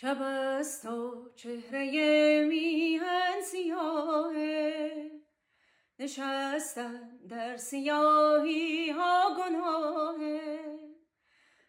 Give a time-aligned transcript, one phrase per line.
[0.00, 5.10] شب است و چهره میهن سیاهه.
[5.98, 10.60] نشستن در سیاهی ها گناهه.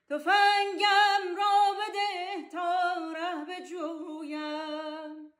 [0.09, 5.33] تفنگم را بده تا ره بجویم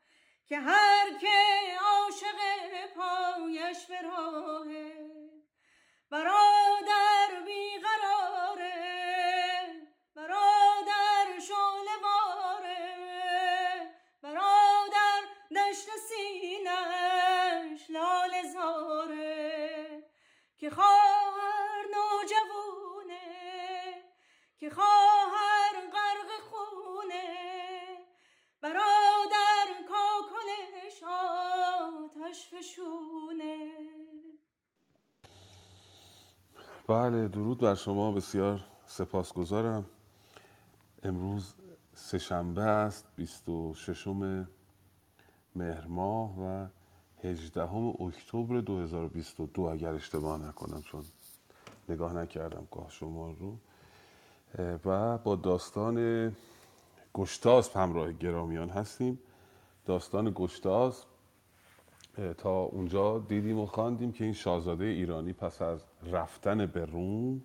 [0.48, 1.38] که هر که
[1.82, 2.38] عاشق
[2.96, 5.10] پایش به راهه
[6.10, 6.69] برادر
[36.90, 39.86] بله درود بر شما بسیار سپاسگزارم.
[41.04, 41.54] امروز
[41.94, 44.08] سهشنبه است 26
[45.56, 46.68] مهر ماه و
[47.24, 51.04] 18 اکتبر 2022 اگر اشتباه نکنم چون
[51.90, 53.58] نگاه نکردم گاه شما رو.
[54.86, 56.32] و با داستان
[57.14, 59.20] گشتاز همراه گرامیان هستیم.
[59.86, 61.04] داستان گشتاز
[62.38, 67.42] تا اونجا دیدیم و خواندیم که این شاهزاده ایرانی پس از رفتن به روم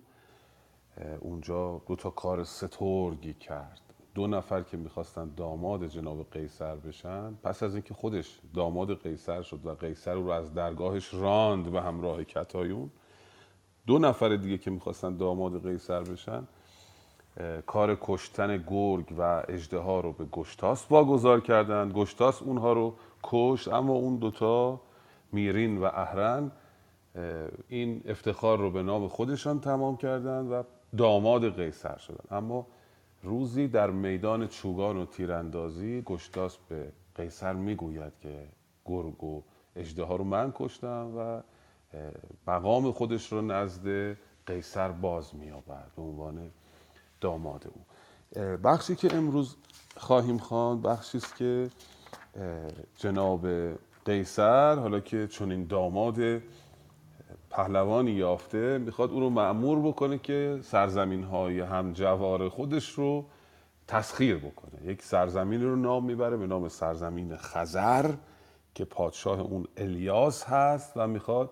[1.19, 3.81] اونجا دو تا کار سترگی کرد.
[4.15, 9.65] دو نفر که می‌خواستن داماد جناب قیصر بشن پس از اینکه خودش داماد قیصر شد
[9.65, 12.91] و قیصر رو از درگاهش راند به همراه کتایون
[13.87, 16.47] دو نفر دیگه که می‌خواستن داماد قیصر بشن
[17.65, 21.93] کار کشتن گرگ و اجده رو به گشتاس واگذار کردند.
[21.93, 22.95] گشتاس اونها رو
[23.27, 24.81] کشت اما اون دوتا
[25.31, 26.51] میرین و اهرن
[27.67, 30.63] این افتخار رو به نام خودشان تمام کردند و
[30.97, 32.37] داماد قیصر شدن.
[32.37, 32.67] اما
[33.23, 38.47] روزی در میدان چوگان و تیراندازی گشتاس به قیصر می‌گوید که
[38.85, 39.43] گرگ و
[39.75, 41.41] اجده رو من کشتم و
[42.47, 46.51] مقام خودش رو نزد قیصر باز میابد به عنوان
[47.21, 47.85] داماد او.
[48.57, 49.55] بخشی که امروز
[49.97, 51.69] خواهیم خواند بخشی است که
[52.97, 53.47] جناب
[54.05, 56.17] قیصر حالا که چون این داماد
[57.49, 63.25] پهلوانی یافته می‌خواد او رو معمور بکنه که سرزمین های هم جوار خودش رو
[63.87, 64.91] تسخیر بکنه.
[64.91, 68.13] یک سرزمین رو نام می‌بره به نام سرزمین خزر
[68.75, 71.49] که پادشاه اون الیاس هست و می‌خواد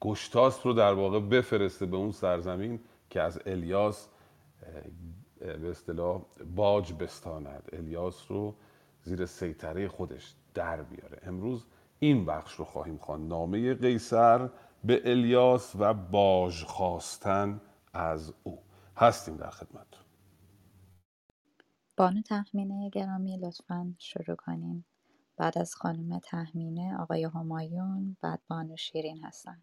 [0.00, 2.80] گشتاس رو در واقع بفرسته به اون سرزمین
[3.10, 4.08] که از الیاس
[5.40, 6.20] به اصطلاح
[6.54, 7.62] باج بستاند.
[7.72, 8.54] الیاس رو
[9.02, 11.18] زیر سیطره خودش در بیاره.
[11.22, 11.66] امروز
[11.98, 13.28] این بخش رو خواهیم خواند.
[13.28, 14.50] نامه قیصر
[14.84, 17.60] به الیاس و باج خواستن
[17.94, 18.58] از او.
[18.96, 19.86] هستیم در خدمت.
[21.96, 24.84] بانو تخمینه گرامی لطفا شروع کنین
[25.36, 29.62] بعد از خانم تخمینه آقای همایون بعد بانو شیرین هستن.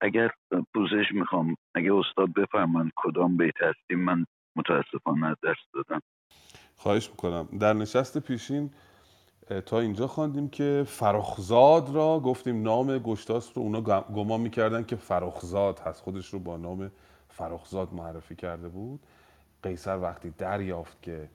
[0.00, 0.30] اگر
[0.74, 6.00] پوزش می‌خوام اگه استاد بفرمایند کدام بیت هستیم من متاسفانه درس دادم.
[6.76, 7.48] خواهش می‌کنم.
[7.60, 8.70] در نشست پیشین
[9.66, 15.78] تا اینجا خواندیم که فرخزاد را گفتیم نام گشتاس رو اونا گمان می‌کردن که فرخزاد
[15.78, 16.02] هست.
[16.02, 16.90] خودش رو با نام
[17.28, 19.00] فرخزاد معرفی کرده بود.
[19.62, 21.28] قیصر وقتی دریافت که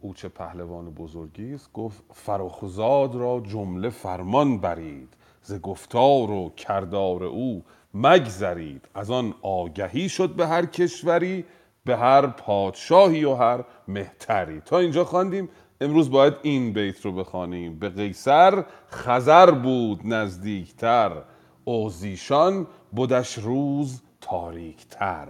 [0.00, 7.24] او چه پهلوان بزرگی است گفت فرخزاد را جمله فرمان برید ز گفتار و کردار
[7.24, 7.64] او
[7.94, 8.88] مگذرید.
[8.94, 11.44] از آن آگهی شد به هر کشوری
[11.88, 14.60] به هر پادشاهی و هر مهتری.
[14.60, 15.48] تا اینجا خواندیم.
[15.80, 17.78] امروز باید این بیت رو بخوانیم.
[17.78, 21.22] به قیصر خزر بود نزدیکتر.
[21.64, 25.28] اوزیشان بودش روز تاریکتر.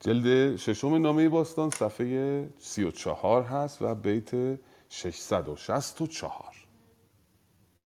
[0.00, 6.66] جلد ششم نامه باستان صفحه سی و چهار هست و بیت 664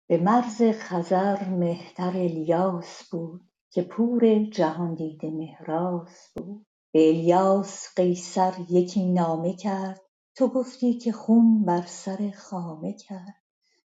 [0.08, 3.47] به مرز خزر مهتر الیاس بود.
[3.70, 10.00] که پور جهان دیده مهراس بود به الیاس قیصر یکی نامه کرد.
[10.36, 13.34] تو گفتی که خون بر سر خامه کرد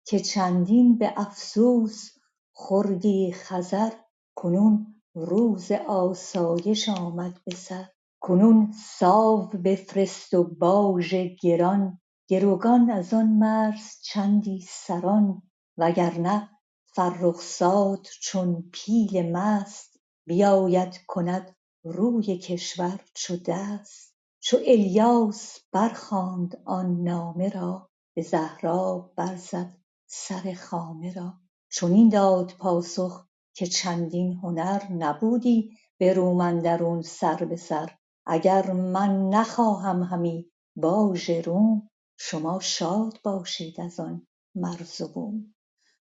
[0.06, 2.10] که چندین به افسوس
[2.52, 3.90] خوردی خزر
[4.36, 7.86] کنون روز آسایش آمد به سر.
[8.20, 15.42] کنون ساو بفرست و باژ گران گروگان از آن مرز چندی سران
[15.78, 16.50] وگرنه
[16.96, 27.48] فرخزاد چون پیل مست بیاید کند روی کشور چو دست چو الیاس برخواند آن نامه
[27.48, 29.76] را به زهرا برزد
[30.06, 31.34] سر خامه را
[31.72, 37.96] چنین داد پاسخ که چندین هنر نبودی به روم اندرون سر به سر
[38.26, 45.54] اگر من نخواهم همی باژ روم شما شاد باشید از آن مرز و بوم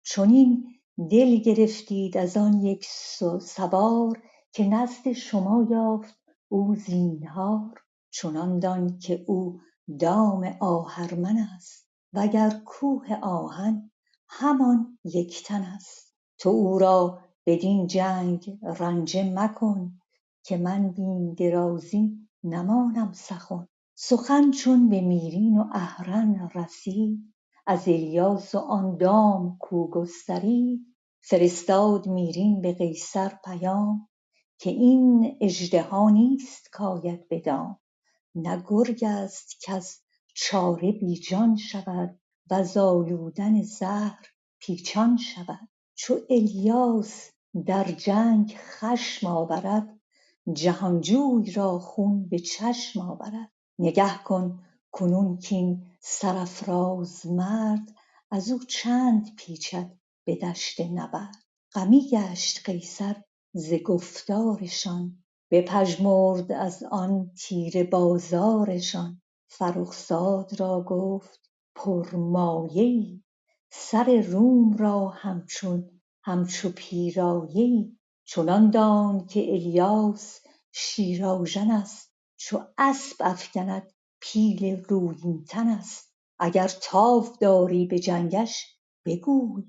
[0.05, 0.76] چنین
[1.11, 2.87] دل گرفتید از آن یک
[3.41, 4.23] سوار
[4.53, 6.15] که نزد شما یافت
[6.49, 9.61] او زینهار چنان دان که او
[10.01, 13.91] دام آهرمن است وگر کوه آهن
[14.29, 16.15] همان یک تن است.
[16.39, 20.01] تو او را بدین جنگ رنجه مکن
[20.43, 23.69] که من بیم درازی نمانم سخن.
[23.95, 27.35] سخن چون به میرین و اهرن رسید
[27.67, 34.09] از الیاس و آن دام کو گسترید فرستاد میرین به قیصر پیام
[34.59, 37.79] که این اژدها نیست کاید به دام.
[38.35, 39.97] نه گرگ است کز
[40.35, 42.19] چاره بیجان شود
[42.51, 44.27] وز آلودن زهر
[44.59, 45.69] پیچان شود.
[45.95, 47.31] چو الیاس
[47.67, 50.01] در جنگ خشم آورد
[50.53, 53.53] جهانجوی را خون به چشم آورد.
[53.79, 54.63] نگه کن
[54.99, 57.95] کنون کاین سرافراز مرد
[58.31, 59.91] ازو چند پیچد
[60.25, 61.37] به دشت نبرد.
[61.75, 63.17] غمی گشت قیصر
[63.53, 69.23] ز گفتارشان بپژمرد از آن تیره بازارشان.
[69.49, 73.23] فرخزاد را گفت پرمایه ای
[73.71, 75.09] سر روم را
[76.23, 80.41] همچو پیرایه ای چنان دان که الیاس
[80.73, 86.17] شیرآژن است چو اسپ افگند پیل رویین تن است.
[86.39, 89.65] اگر تاو داری به جنگش بگوی.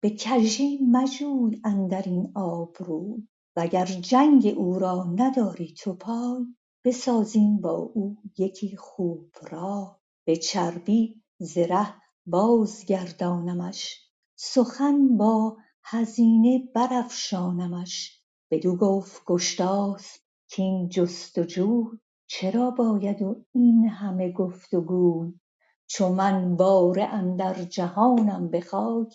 [0.00, 6.44] به کژی مجوی اندرین آب روی وگر جنگ او را نداری تو پای
[6.84, 9.86] بسازیم با او یکی خوب رای.
[10.24, 11.94] به چربی ز ره
[12.26, 14.10] بازگردانمش.
[14.36, 18.22] سخن با هزینه برافشانمش.
[18.50, 20.20] بدو گفت گشتاسپ
[20.56, 25.32] کاین جست و جوی چرا باید و این همه گفت و گوی
[25.86, 29.14] چو من باره اندر جهانم به خاک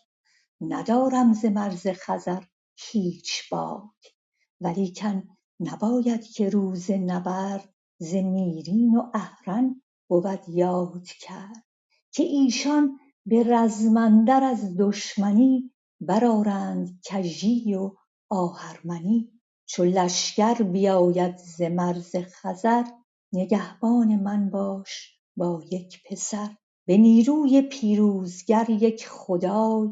[0.61, 2.43] ندارم ز مرز خزر
[2.75, 4.15] هیچ باک.
[4.61, 5.23] ولیکن
[5.59, 11.63] نباید که روز نبرد ز میرین و اهرن بود یاد کرد
[12.11, 15.71] که ایشان به رزم اندر از دشمنی
[16.01, 17.91] برآرند کژی و
[18.29, 19.41] آهرمنی.
[19.65, 22.83] چو لشکر بیاید ز مرز خزر
[23.33, 26.49] نگهبان من باش با یک پسر
[26.87, 29.89] به نیروی پیروزگر یک خدای.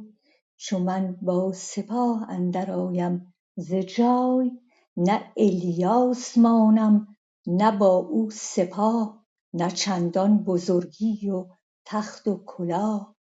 [0.58, 4.52] چو من با سپاه اندر آیم ز جای
[4.98, 7.08] نه الیاس مانم
[7.48, 11.48] نه با او سپاه نه چندان بزرگی و
[11.86, 13.16] تخت و کلاه.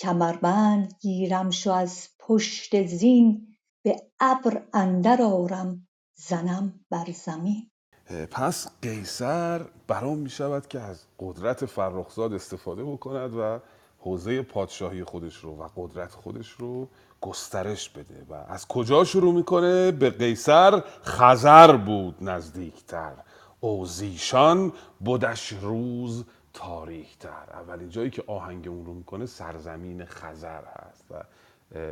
[0.00, 7.71] کمربند گیرمش و از پشت زین به ابر اندر آرم زنم بر زمین.
[8.12, 13.58] پس قیصر برام می شود که از قدرت فرخزاد استفاده بکند و
[13.98, 16.88] حوزه پادشاهی خودش رو و قدرت خودش رو
[17.20, 18.26] گسترش بده.
[18.30, 23.12] و از کجا شروع می‌کنه؟ به قیصر خزر بود نزدیکتر.
[23.60, 24.72] اوزیشان
[25.06, 27.44] بدش روز تاریکتر.
[27.52, 31.04] اولین جایی که آهنگ اون رو می‌کنه سرزمین خزر هست.
[31.10, 31.14] و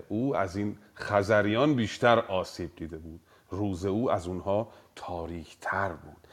[0.08, 3.20] او از این خزریان بیشتر آسیب دیده بود.
[3.50, 4.68] روز او از اونها
[5.00, 6.26] تاریکتر بود.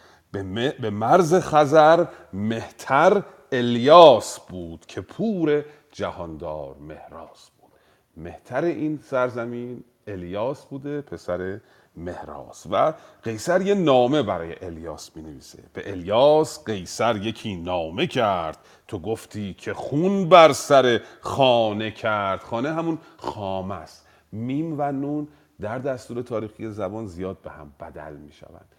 [0.82, 7.72] به مرز خزر مهتر الیاس بود که پور جهاندار مهراز بود.
[8.18, 11.60] مهتر این سرزمین الیاس بوده پسر
[11.96, 12.68] مهراز.
[12.72, 18.58] و قیصر یه نامه برای الیاس می نویسه به الیاس قیصر یکی نامه کرد.
[18.88, 22.40] تو گفتی که خون بر سر خانه کرد.
[22.40, 24.08] خانه همون خامه است.
[24.32, 25.28] میم و نون
[25.62, 28.76] در دستور تاریخی زبان زیاد به هم بدل می شوند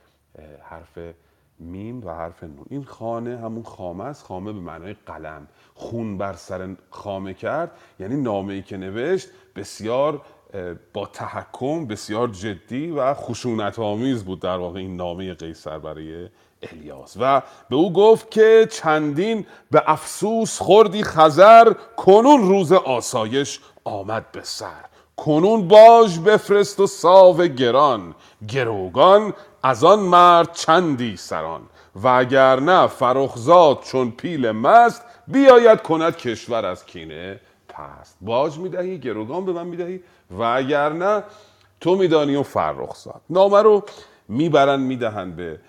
[0.63, 0.99] حرف
[1.59, 2.67] میم و حرف نون.
[2.71, 4.25] این خانه همون خامه است.
[4.25, 5.49] خامه به معنای قلم.
[5.75, 7.71] خون بر سر خامه کرد.
[8.01, 10.23] یعنی نامه ای که نوشت بسیار
[10.93, 16.29] با تحکم بسیار جدی و خشونت آمیز بود در واقع این نامه قیصر برای
[16.63, 17.17] الیاس.
[17.21, 24.43] و به او گفت که چندین به افسوس خوردی خزر کنون روز آسایش آمد به
[24.43, 24.85] سر.
[25.19, 28.15] کنون باج بفرست و ساو گران.
[28.49, 31.61] گروگان از آن مرد چندی سران.
[31.95, 38.17] و اگر نه فرخزاد چون پیل مست بیاید کند کشور از کینه پست.
[38.21, 41.23] باج می‌دهی گروگان به من می‌دهی؟ و اگر نه
[41.81, 43.83] تو میدانی و فرخزاد نامه رو
[44.29, 45.61] می‌برن می‌دهن به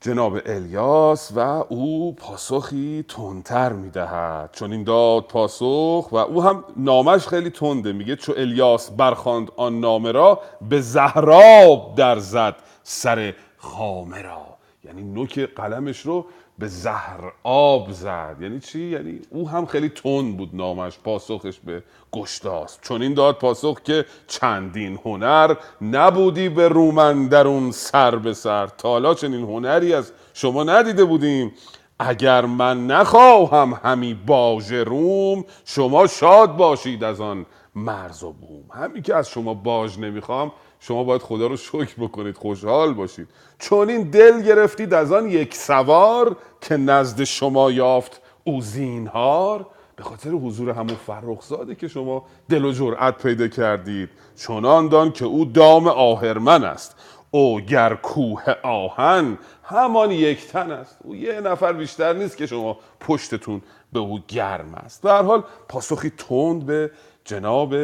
[0.00, 1.38] جناب الیاس و
[1.68, 4.50] او پاسخی تندتر می‌دهد.
[4.52, 7.92] چون این داد پاسخ و او هم نامش خیلی تنده.
[7.92, 14.42] میگه چو الیاس برخاند آن نامه را به زهراب در زد سر خامه را.
[14.84, 16.26] یعنی نوک قلمش رو
[16.58, 18.36] به زهر آب زد.
[18.40, 21.82] یعنی چی؟ یعنی او هم خیلی تند بود نامش پاسخش به
[22.12, 28.66] گشتاس چون این داد پاسخ که چندین هنر نبودی به رومن درون سر به سر.
[28.66, 31.52] تالا چنین هنری از شما ندیده بودیم.
[31.98, 38.64] اگر من نخواهم همی باژ روم شما شاد باشید از آن مرز و بوم.
[38.72, 43.28] همین که از شما باج نمی‌خوام شما باید خدا رو شکر بکنید خوشحال باشید.
[43.58, 49.66] چون این دل گرفتید از آن یک سوار که نزد شما یافت او زینهار.
[49.96, 55.24] به خاطر حضور همون فرخزاده که شما دل و جرأت پیدا کردید چنان دان که
[55.24, 56.96] او دام آهرمن است.
[57.30, 60.98] او گر کوه آهن همان یک تن است.
[61.04, 65.02] او یه نفر بیشتر نیست که شما پشتتون به او گرم است.
[65.02, 66.90] در حال پاسخی تند به
[67.24, 67.74] جناب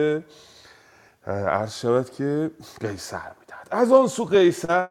[1.27, 2.51] عرض شود که
[2.81, 3.69] قیصر می‌دهد.
[3.71, 4.89] از آن سو قیصر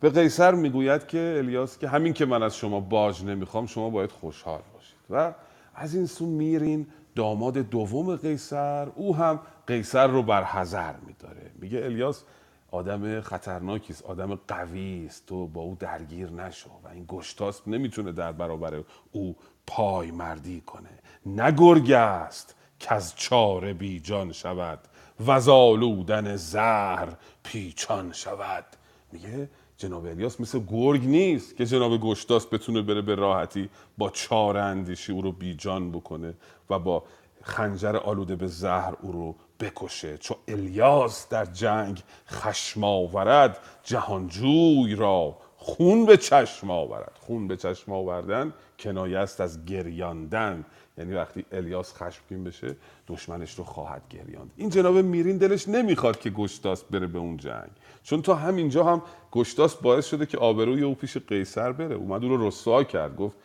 [0.00, 4.12] به قیصر می‌گوید که الیاس که همین که من از شما باج نمی‌خوام شما باید
[4.12, 4.96] خوشحال باشید.
[5.10, 5.34] و
[5.74, 11.50] از این سو میرین داماد دوم قیصر او هم قیصر رو بر حذر میداره.
[11.54, 12.24] میگه الیاس
[12.70, 18.12] آدم خطرناکی است آدم قوی است تو با او درگیر نشو و این گشتاسب نمی‌تونه
[18.12, 20.98] در برابر او پای مردی کنه.
[21.26, 24.78] نه گرگ است که از چاره بیجان شود
[25.26, 27.08] و زالودن زهر
[27.42, 28.64] پیچان شود.
[29.12, 33.68] میگه جناب الیاس مثل گرگ نیست که جناب گشتاس بتونه بره به راحتی
[33.98, 36.34] با چاره اندیشی او رو بیجان بکنه
[36.70, 37.02] و با
[37.42, 40.18] خنجر آلوده به زهر او رو بکشه.
[40.18, 47.12] چون الیاس در جنگ خشم آورد جهانجوی را خون به چشم آورد.
[47.20, 50.64] خون به چشم آوردن کنایه است از گریاندن.
[50.98, 52.76] یعنی وقتی الیاس خشمگین بشه
[53.08, 54.50] دشمنش رو خواهد گریاند.
[54.56, 57.70] این جناب میرین دلش نمی‌خواد که گشتاس بره به اون جنگ.
[58.02, 61.94] چون تا همینجا هم گشتاس باعث شده که آبروی او پیش قیصر بره.
[61.94, 63.36] اومد او رو رسوا کرد گفت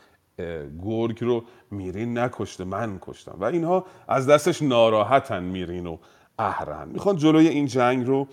[0.84, 3.36] گرگ رو میرین نکشته من کشتم.
[3.40, 5.98] و اینها از دستش ناراحتن میرین و
[6.40, 8.28] اهرن می‌خوان جلوی این جنگ رو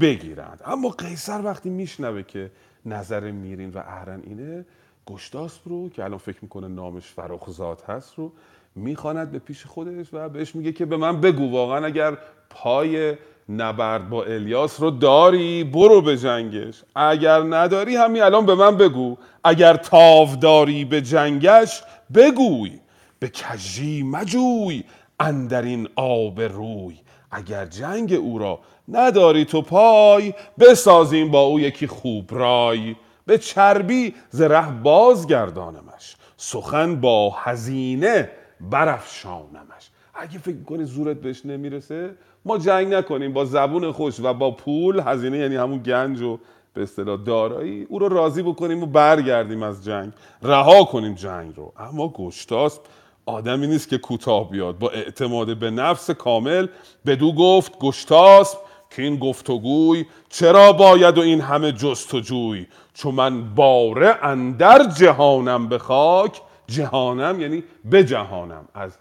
[0.00, 0.60] بگیرند.
[0.64, 2.50] اما قیصر وقتی میشنوه که
[2.86, 4.66] نظر میرین و اهرن اینه
[5.06, 8.32] گشتاسب رو که الان فکر می‌کنه نامش فراخزاد هست رو
[8.76, 11.50] می‌خواند به پیش خودش و بهش میگه که به من بگو.
[11.50, 12.18] واقعا اگر
[12.50, 13.16] پای
[13.48, 16.84] نبرد با الیاس رو داری برو به جنگش.
[16.96, 19.16] اگر نداری همین الان به من بگو.
[19.44, 21.82] اگر تاو داری به جنگش
[22.14, 22.80] بگوی.
[23.18, 24.84] به کجی مجوی
[25.20, 26.94] اندرین آب روی.
[27.30, 32.96] اگر جنگ او را نداری تو پای بسازیم با او یکی خوب رای.
[33.26, 36.16] به چربی زره بازگردانمش.
[36.36, 39.90] سخن با هزینه برافشانمش.
[40.14, 43.32] اگه فکر کنی زورت بهش نمی‌رسه ما جنگ نکنیم.
[43.32, 46.38] با زبون خوش و با پول هزینه یعنی همون گنج و
[46.74, 50.12] به اصطلاح دارایی او رو راضی بکنیم و برگردیم از جنگ.
[50.42, 51.72] رها کنیم جنگ رو.
[51.76, 52.80] اما گشتاسب
[53.26, 54.78] آدمی نیست که کوتاه بیاد.
[54.78, 56.66] با اعتماد به نفس کامل
[57.06, 58.58] بدو گفت گشتاسب
[58.90, 65.78] که این گفتگوی چرا باید و این همه جستجوی چون من باره اندر جهانم به
[65.78, 68.64] خاک جهانم یعنی به جهانم.
[68.74, 68.96] از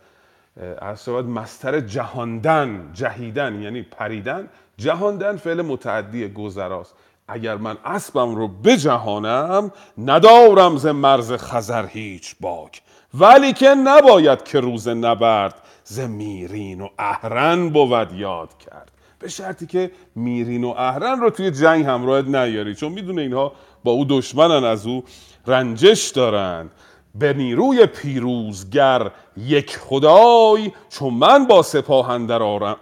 [0.82, 4.48] از مستر جهاندن جهیدن یعنی پریدن.
[4.78, 6.94] جهاندن فعل متعدی گذراست.
[7.28, 12.82] اگر من اسبم رو بجهانم ندارم ز مرز خزر هیچ باک.
[13.14, 18.92] ولی که نباید که روز نبرد ز میرین و اهرن بود یاد کرد.
[19.20, 23.54] به شرطی که میرین و اهرن رو توی جنگ همراهت نیاری چون می‌دونه اینها
[23.84, 25.04] با او دشمنن از او
[25.48, 26.72] رنجش دارند.
[27.16, 32.10] به نیروی پیروزگر یک خدای چون من با سپاه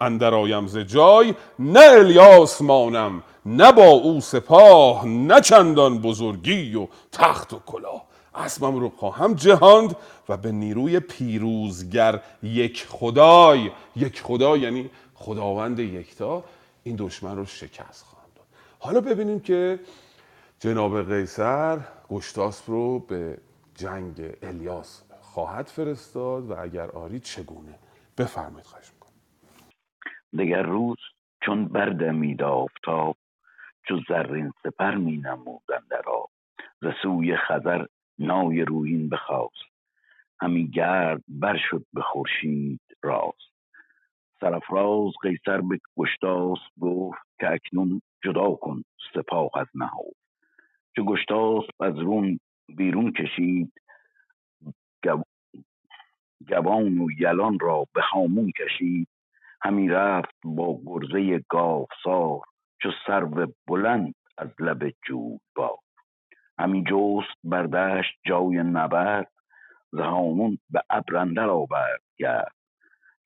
[0.01, 6.87] اندر آیم ز جای نه الیاس مانم نه با او سپاه نه چندان بزرگی و
[7.11, 8.05] تخت و کلاه.
[8.35, 9.95] اسمم رو خواهم جهاند
[10.29, 13.71] و به نیروی پیروزگر یک خدای.
[13.95, 16.43] یک خدای یعنی خداوند یکتا.
[16.83, 18.45] این دشمن رو شکست خواهم داد.
[18.79, 19.79] حالا ببینیم که
[20.59, 23.37] جناب قیصر گشتاسپ رو به
[23.75, 27.79] جنگ الیاس خواهد فرستاد و اگر آری چگونه؟
[28.17, 29.11] بفرمایید خواهش می‌کنم.
[30.37, 30.97] دگر روز
[31.45, 33.17] چون بردمید آفتاب
[33.87, 36.29] چو زرین سپر می نمودن در آب
[36.81, 37.85] ز سوی خزر
[38.19, 39.71] نای رویین بخواست.
[40.41, 43.51] همی گرد بر شد به خورشید راست.
[44.41, 50.15] سرفراز قیصر به گشتاس گفت که اکنون جدا کن سپاه از نهاد.
[50.95, 53.73] چو گشتاس از روم بیرون کشید
[56.49, 59.07] گوان و یلان را به هامون کشید.
[59.61, 62.39] همی رفت با گرزه گاوسار
[62.81, 64.93] چو سرو بلند از لب
[65.55, 65.79] با
[66.59, 69.31] همی جست بر دشت جای نبرد
[69.91, 72.55] ز هامون به ابر اندر آورد گرد.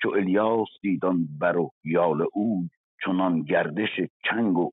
[0.02, 2.70] چو الیاس دید آن بر و یال اوی
[3.06, 4.72] چنان گردش چنگ و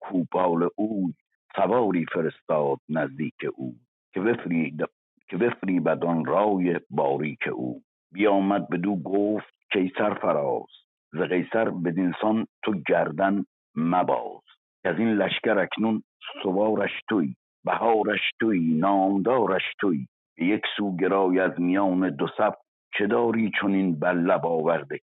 [0.00, 1.14] کوپال اوی
[1.56, 3.74] سواری فرستاد نزدیک او
[4.14, 4.86] که بفرید
[5.28, 7.82] که آن رای باریک او.
[8.12, 10.66] بیامد بدو گفت کیسر فراز
[11.12, 13.44] ز قیصر بدینسان تو گردن
[13.76, 14.42] مباز.
[14.84, 16.02] از این لشکر اکنون
[16.42, 20.06] سوارش توی بهارش توی نامدارش توی.
[20.38, 22.54] یک سو گرای از میان دو صف
[22.98, 24.98] چه داری چنین بر لب آورده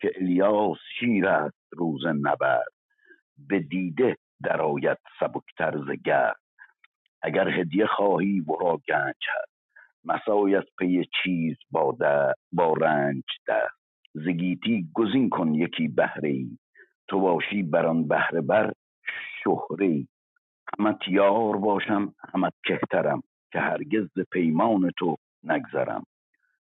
[0.00, 2.72] که الیاس شیر است روز نبرد.
[3.48, 6.40] به دیده درآید سبکتر ز گرد.
[7.22, 9.56] اگر هدیه خواهی ورا گنج هست.
[10.56, 11.96] از پی چیز با,
[12.52, 13.76] با رنج دست.
[14.14, 16.46] ز گیتی گزین کن یکی بهره
[17.08, 18.72] تو باشی بر آن بهره بر
[19.44, 20.08] شهره ای
[20.78, 23.22] همت یار باشم همت کهترم.
[23.52, 26.06] که هرگز پیمان تو نگذرم.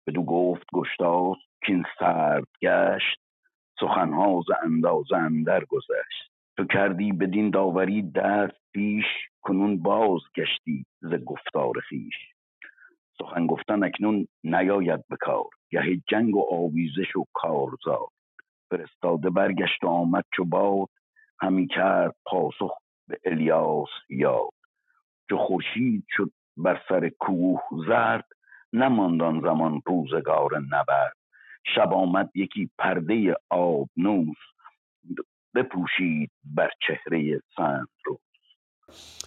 [0.06, 3.20] بدو گفت گشتاس کین سرد گشت.
[3.80, 6.27] سخنها ز اندازه اندر گذشت.
[6.58, 9.04] تو کردی بدین داوری دست پیش
[9.42, 12.14] کنون باز گشتی ز گفتار خویش.
[13.18, 18.08] سخن گفتن اکنون نیاید به کار گه جنگ و آویزش و کارزار.
[18.70, 20.88] فرستاده برگشت و آمد چو باد
[21.40, 22.72] همی کرد پاسخ
[23.08, 24.50] به الیاس یاد.
[25.30, 28.28] چو خورشید شد بر سر کوه زرد
[28.72, 31.16] نماند آن زمان روزگار نبرد.
[31.74, 34.36] شب آمد یکی پرده آبنوس
[35.54, 38.20] بپوشید بر چهره سند رو.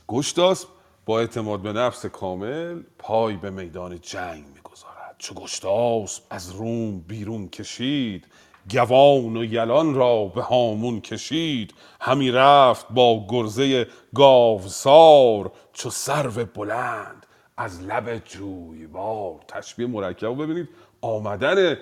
[0.08, 0.70] گشتاسپ
[1.06, 5.16] با اعتماد به نفس کامل پای به میدان جنگ می‌گذارد.
[5.18, 8.28] چو گشتاسپ از روم بیرون کشید
[8.72, 11.74] گوان و یلان را به هامون کشید.
[12.02, 17.26] همی رفت با گرزه گاوسار چو سرو بلند
[17.58, 20.44] از لب جویبار تشبیه مرکب.
[20.44, 20.70] ببینید
[21.02, 21.78] آمدن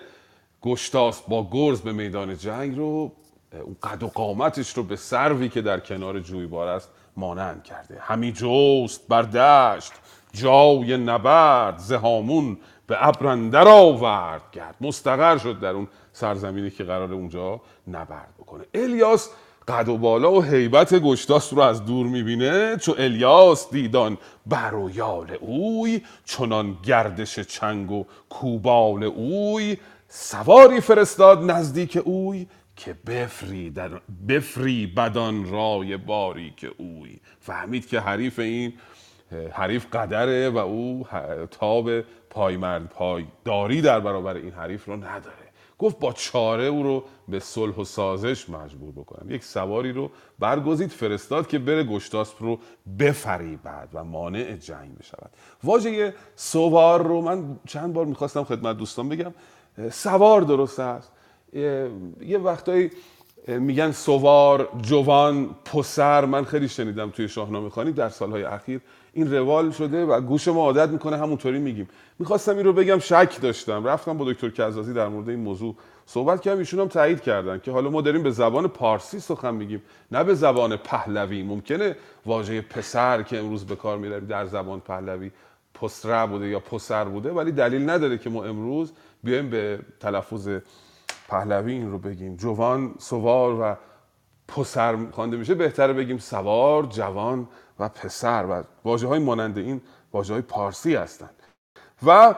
[0.61, 3.11] گشتاس با گرز به میدان جنگ رو
[3.53, 7.97] اون قد و قامتش رو به سروی که در کنار جویبار است مانند کرده.
[8.01, 9.91] همی جست بر دشت
[10.33, 12.57] جای نبرد زهامون
[12.87, 18.63] به ابرندر آورد کرد مستقر شد در اون سرزمینی که قرار اونجا نبرد بکنه.
[18.73, 19.29] الیاس
[19.67, 24.89] قد و بالا و هیبت گشتاس رو از دور می‌بینه چو الیاس دیدان بر و
[24.89, 29.77] یال اوی چنان گردش چنگ و کوبال اوی.
[30.07, 32.47] سواری فرستاد نزدیک اوی
[32.79, 33.89] که بفری, در
[34.27, 38.73] بفری بدان رای باریک اوی فهمید که حریف این
[39.51, 41.07] حریف قدره و او
[41.51, 45.35] تاب پایمرد پایداری در برابر این حریف رو نداره.
[45.77, 49.31] گفت با چاره او رو به صلح و سازش مجبور بکنم.
[49.31, 52.59] یک سواری رو برگزید فرستاد که بره گشتاسپ رو
[52.99, 55.31] بفریبد و مانع جنگ بشود.
[55.63, 59.33] واژه سوار رو من چند بار می‌خواستم خدمت دوستان بگم.
[59.91, 61.11] سوار درست است.
[61.53, 62.91] یه وقتایی
[63.47, 66.25] میگن سوار جوان پسر.
[66.25, 68.81] من خیلی شنیدم توی شاهنامه خانی در سالهای اخیر
[69.13, 71.89] این روال شده و گوش ما عادت می‌کنه همونطوری میگیم.
[72.19, 73.85] می‌خواستم این رو بگم شک داشتم.
[73.85, 76.59] رفتم با دکتر کزازی در مورد این موضوع صحبت کردم.
[76.59, 79.81] ایشون هم تایید کردن که حالا ما داریم به زبان پارسی سخن میگیم
[80.11, 81.43] نه به زبان پهلوی.
[81.43, 85.31] ممکنه واژه پسر که امروز به کار می‌بریم در زبان پهلوی
[85.73, 88.91] پسره بوده یا پسر بوده ولی دلیل نداره که ما امروز
[89.23, 90.49] بیایم به تلفظ
[91.29, 92.35] پهلوی این رو بگیم.
[92.35, 93.75] جوان سوار و
[94.47, 97.47] پسر خوانده میشه بهتره بگیم سوار جوان
[97.79, 98.45] و پسر.
[98.45, 99.81] و واجه های مانند این
[100.13, 101.35] واجه های پارسی هستند
[102.05, 102.35] و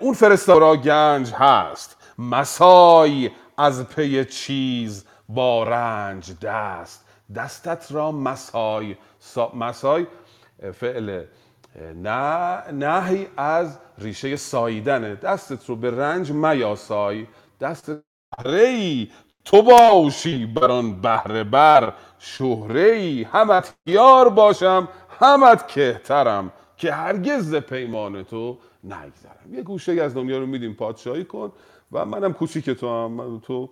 [0.00, 1.96] اون فرستارا گنج هست.
[2.18, 7.04] مسای از پی چیز با رنج دست.
[7.34, 8.96] دستت را مسای
[9.54, 10.06] مسای
[10.72, 11.24] فعل
[11.94, 15.14] نه نهی از ریشه ساییدنه.
[15.14, 17.26] دستت رو به رنج میاسای.
[18.40, 19.08] دست ای
[19.44, 21.92] تو باشی بر آن بهره بر.
[22.18, 24.88] شهره ای همت یار باشم
[25.20, 26.52] همت کهترم.
[26.76, 29.54] که هرگز ز پیمان تو نگذرم.
[29.54, 31.52] یه گوشه از دنیا رو میدیم پادشاهی کن
[31.92, 33.12] و منم کوچیک تو هم.
[33.12, 33.70] من تو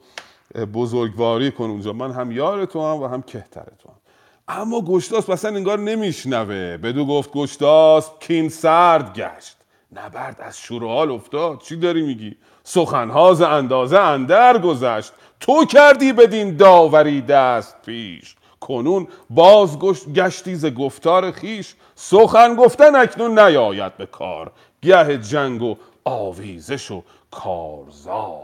[0.75, 1.93] بزرگواری کن اونجا.
[1.93, 3.97] من هم یار تو هم و هم کهتر تو هم.
[4.49, 6.77] اما گشتاس مثلا انگار نمیشنوه.
[6.77, 9.57] بدو گفت گشتاس کین سرد گشت.
[9.93, 11.61] نبرد از شور و حال افتاد.
[11.61, 12.37] چی داری میگی؟
[12.69, 15.13] سخنها ز اندازه اندر گذشت.
[15.41, 18.37] تو کردی بدین داوری دست پیش.
[18.61, 19.79] کنون باز
[20.15, 24.53] گشتی ز گفتار خیش سخن گفتن اکنون نیاید به کار.
[24.83, 28.41] گه جنگ و آویزش و کارزار.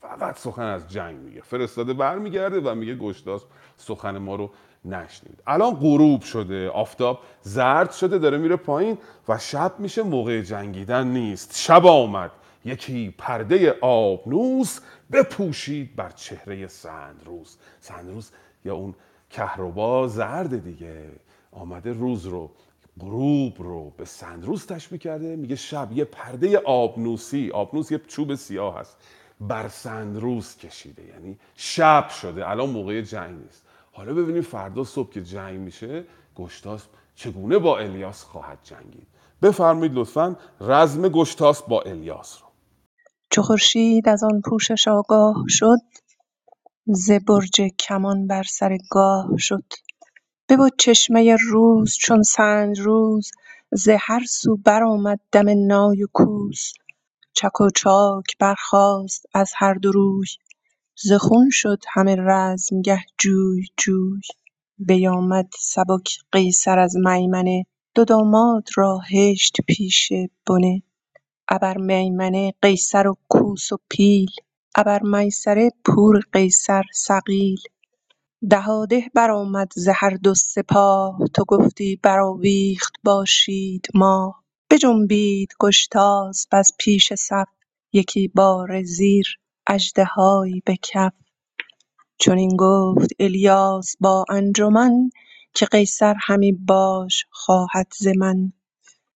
[0.00, 1.40] فقط سخن از جنگ میگه.
[1.40, 3.42] فرستاده برمیگرده و میگه گشتاس
[3.76, 4.50] سخن ما رو
[4.84, 5.38] نشنید.
[5.46, 11.60] الان غروب شده آفتاب زرد شده داره میره پایین و شب میشه موقع جنگیدن نیست.
[11.60, 12.30] شب آمد.
[12.64, 14.80] یکی پرده آبنوس
[15.12, 18.30] بپوشید بر چهره سندروز سندروز
[18.64, 18.94] یا اون
[19.30, 21.10] کهربا زرد دیگه.
[21.52, 22.50] آمده روز رو
[23.00, 25.36] غروب رو به سندروز تشبیه کرده.
[25.36, 28.96] میگه شب یه پرده آبنوسی آبنوس یه چوب سیاه هست
[29.40, 31.04] بر سندروز کشیده.
[31.06, 32.50] یعنی شب شده.
[32.50, 33.62] الان موقع جنگ نیست.
[33.92, 36.04] حالا ببینیم فردا صبح که جنگ میشه
[36.36, 39.06] گشتاس چگونه با الیاس خواهد جنگید؟
[39.42, 42.43] بفرمایید لطفا رزم گشتاس با الیاس رو.
[43.34, 45.78] چو خورشید از آن پوشش آگاه شد
[46.86, 49.64] ز برج کمان بر سر گاه شد.
[50.48, 53.30] ببد چشمه روز چون سندروز
[53.72, 56.72] ز هر سو برآمد دم نای و کوس
[57.32, 60.26] چک و چاک برخاست از هر دو روی
[61.02, 64.20] ز خون شد همه رزمگه جوی جوی.
[64.78, 70.12] بیامد سبک قیصر از میمنه دو داماد را هشت پیش
[70.46, 70.82] بنه.
[71.48, 74.30] ابر میمنه قیصر و کوس و پیل
[74.76, 77.60] ابر میسره پور قیصر ثقیل.
[78.50, 87.12] دهاده برآمد ز هر دو سپاه تو گفتی برآویخت باشید ماه بجنبید گشتاسپ از پیش
[87.12, 87.48] صف
[87.92, 91.12] یکی باره زیر اژدهای به کف.
[92.18, 95.10] چنین گفت الیاس با انجمن
[95.54, 98.52] که قیصر همی باش خواهد ز من.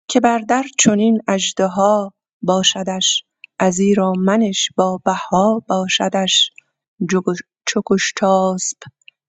[0.09, 3.25] که بر در چنین اژدها باشدش
[3.61, 6.53] ازیرا منش با بها باشدش.
[7.67, 8.79] چو گشتاسپ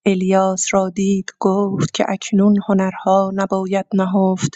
[0.05, 4.51] الیاس را دید گفت که اکنون هنرها نباید نهفت.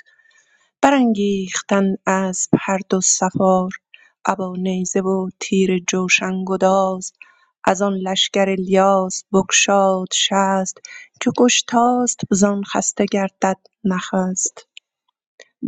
[0.84, 3.72] برانگیختند اسپ هر دو سوار
[4.26, 7.14] ابا نیزه و تیر جوشن گداز
[7.66, 10.78] از آن لشکر الیاس بگشاد شست
[11.22, 14.68] که گشتاسپ زان خسته گردد نخست.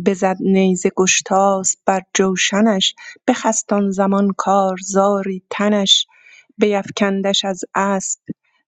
[0.05, 2.95] بزد نیزه گشتاسپ بر جوشنش
[3.27, 6.07] بخست آن زمان کارزاری تنش
[6.57, 8.21] بیفگندش از اسپ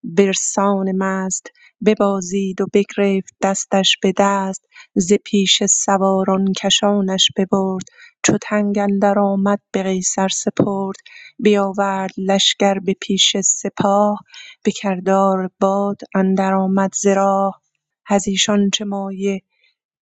[0.04, 1.48] برسان مست
[1.86, 7.86] ببازید و بگرفت دستش به دست ز پیش سواران کشانش ببرد
[8.24, 10.98] چو تنگ اندر آمد به قیصر سپرد
[11.40, 14.20] بیاورد لشکر به پیش سپاه
[14.64, 17.62] به کردار باد اندر آمد ز راه
[18.08, 19.42] از ایشان چه مایه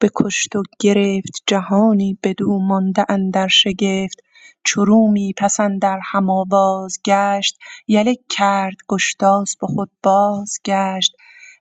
[0.03, 4.21] بکشت و گرفت جهانی بدو مانده اندر شگفت.
[4.65, 7.59] چو رومی پس اندر هم آواز گشت.
[7.87, 11.13] یله کرد گشتاسپ و خود بازگشت.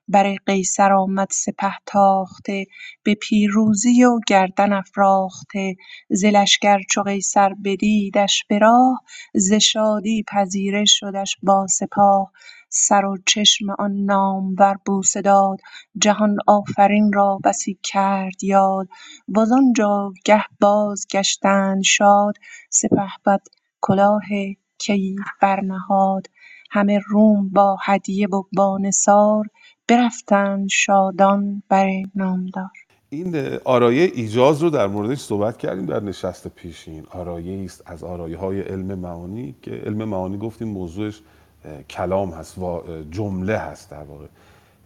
[0.07, 2.65] بر قیصر آمد سپه تاخته
[3.03, 5.75] به پیروزی و گردن افراخته.
[6.09, 9.01] ز لشکر چو قیصر بدیدش به راه
[9.35, 12.31] ز شادی پذیره شدش با سپاه.
[12.69, 15.59] سر و چشم آن نامور بوسه داد
[15.97, 18.87] جهان آفرین را بسی کرد یاد.
[19.37, 22.33] وزان جایگه بازگشتند شاد
[22.69, 23.41] سپهبد
[23.81, 24.21] کلاه
[24.79, 26.27] کیی برنهاد.
[26.71, 29.45] همه روم با هدیه و با نثار
[29.87, 32.69] برفتند شادان بر نامدار.
[33.09, 38.37] این آرایه ایجاز رو در موردش صحبت کردیم در نشست پیشین آرایه است از آرایه
[38.37, 41.21] های علم معانی که علم معانی گفتیم موضوعش
[41.89, 44.25] کلام هست و جمله هست در واقع.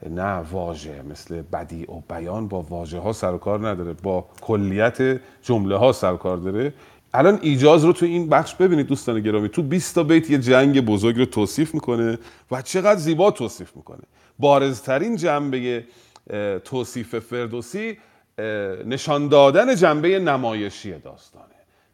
[0.10, 5.92] نه واژه مثل بدیع و بیان با واژه ها کار نداره با کلیت جمله ها
[5.92, 6.74] سر و کار داره.
[7.14, 9.50] الان ایجاز رو تو این بخش ببینید دوستان گرامی.
[9.50, 12.18] تو 20 تا بیت یه جنگ بزرگ رو توصیف می‌کنه
[12.52, 14.04] و چقدر زیبا توصیف می‌کنه.
[14.40, 15.84] بارزترین جنبه
[16.64, 17.98] توصیف فردوسی
[18.86, 21.46] نشان دادن جنبه نمایشی داستانه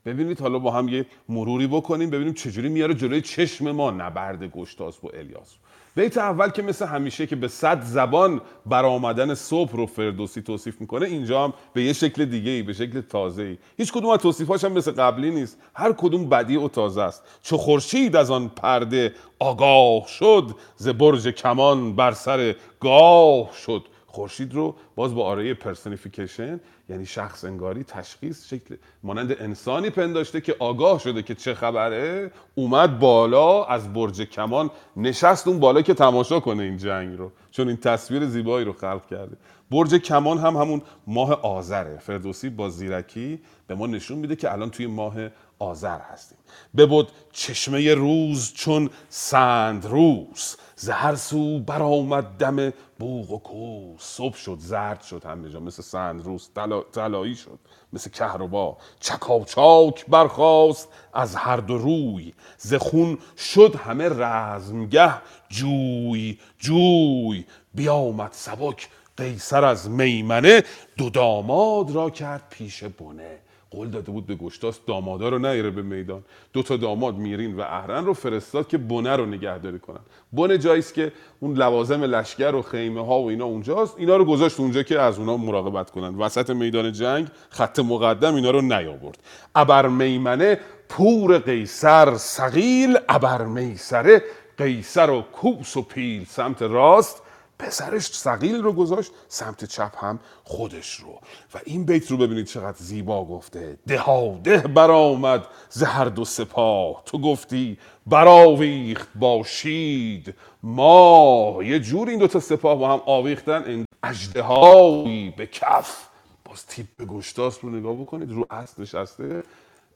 [0.06, 5.06] ببینید حالا با هم یه مروری بکنیم ببینیم چجوری میاره جلوی چشم ما نبرد گشتاسپ
[5.06, 5.56] و الیاس.
[5.95, 11.06] بیت اول که مثل همیشه که به صد زبان برآمدن صبح رو فردوسی توصیف می‌کنه
[11.06, 14.63] اینجا هم به یه شکل دیگه ای به شکل تازه ای هیچ کدوم از توصیفاش
[14.63, 15.58] هم مثل قبلی نیست.
[15.75, 17.23] هر کدوم بدیع و تازه است.
[17.43, 23.86] چو خورشید از آن پرده آگاه شد ز برج کمان بر سر گاه شد.
[24.13, 26.59] خورشید رو باز با آرایه personification
[26.89, 32.99] یعنی شخص انگاری تشخیص شکل مانند انسانی پنداشته که آگاه شده که چه خبره اومد
[32.99, 37.78] بالا از برج کمان نشست اون بالا که تماشا کنه این جنگ رو چون این
[37.78, 39.38] تصویر زیبایی رو خلق کرده.
[39.71, 41.97] برج کمان هم همون ماه آذره.
[41.97, 45.15] فردوسی با زیرکی به ما نشون میده که الان توی ماه
[45.60, 46.38] آذر هستیم.
[46.78, 54.35] ببد چشمه روز چون سند روز ز هر سو برآمد دم بوق و کوس صبح
[54.35, 55.59] شد زرد شد همه جا.
[55.59, 57.59] مثل سند روز طلا- طلایی شد.
[57.93, 58.77] مثل کهربا.
[58.99, 62.33] چکاچاک برخاست از هر دو روی.
[62.57, 65.13] ز خون شد همه رزمگه.
[65.49, 67.45] جوی جوی.
[67.73, 70.63] بیامد سبک قیصر از میمنه.
[70.97, 73.39] دو داماد را کرد پیش بنه.
[73.73, 76.23] قول داده بود به گشتاس دامادا رو نیاره به میدان.
[76.53, 79.99] دو تا داماد میرین و اهرن رو فرستاد که بنه رو نگهداری کنن.
[80.33, 83.95] بنه جاییست که اون لوازم لشکر و خیمه ها و اینا اونجاست.
[83.97, 86.15] اینا رو گذاشت اونجا که از اونا مراقبت کنن.
[86.15, 89.17] وسط میدان جنگ خط مقدم اینا رو نیاورد.
[89.55, 90.59] ابر میمنه
[90.89, 94.23] پور قیصر سقیل ابر میسره
[94.57, 97.21] قیصر و کوس و پیل سمت راست.
[97.59, 101.19] پسرش سقیل رو گذاشت سمت چپ هم خودش رو.
[101.53, 103.77] و این بیت رو ببینید چقدر زیبا گفته.
[103.87, 107.03] دهاده برآمد ز هر دو سپاه.
[107.05, 113.63] تو گفتی براویخت باشید ما یه جور این دوتا سپاه با هم آویختن.
[113.63, 116.07] این اژدهایی به کف.
[116.45, 118.31] باز تیپ به گشتاس رو نگاه بکنید.
[118.31, 119.43] رو اسب نشسته.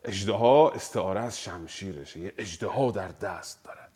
[0.06, 2.20] اژدها استعاره از شمشیرشه.
[2.20, 3.87] یه اژدها در دست دارد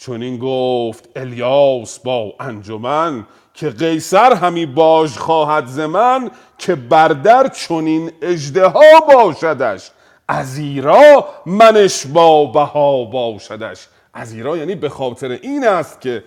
[0.00, 7.48] چون این گفت الیاس با انجمن که قیصر همی باج خواهد ز من که بردر
[7.48, 9.90] چنین اژدها باشدش.
[10.28, 13.88] از ایرا منش با بها باشدش.
[14.14, 16.24] از ایرا یعنی به خاطر این است که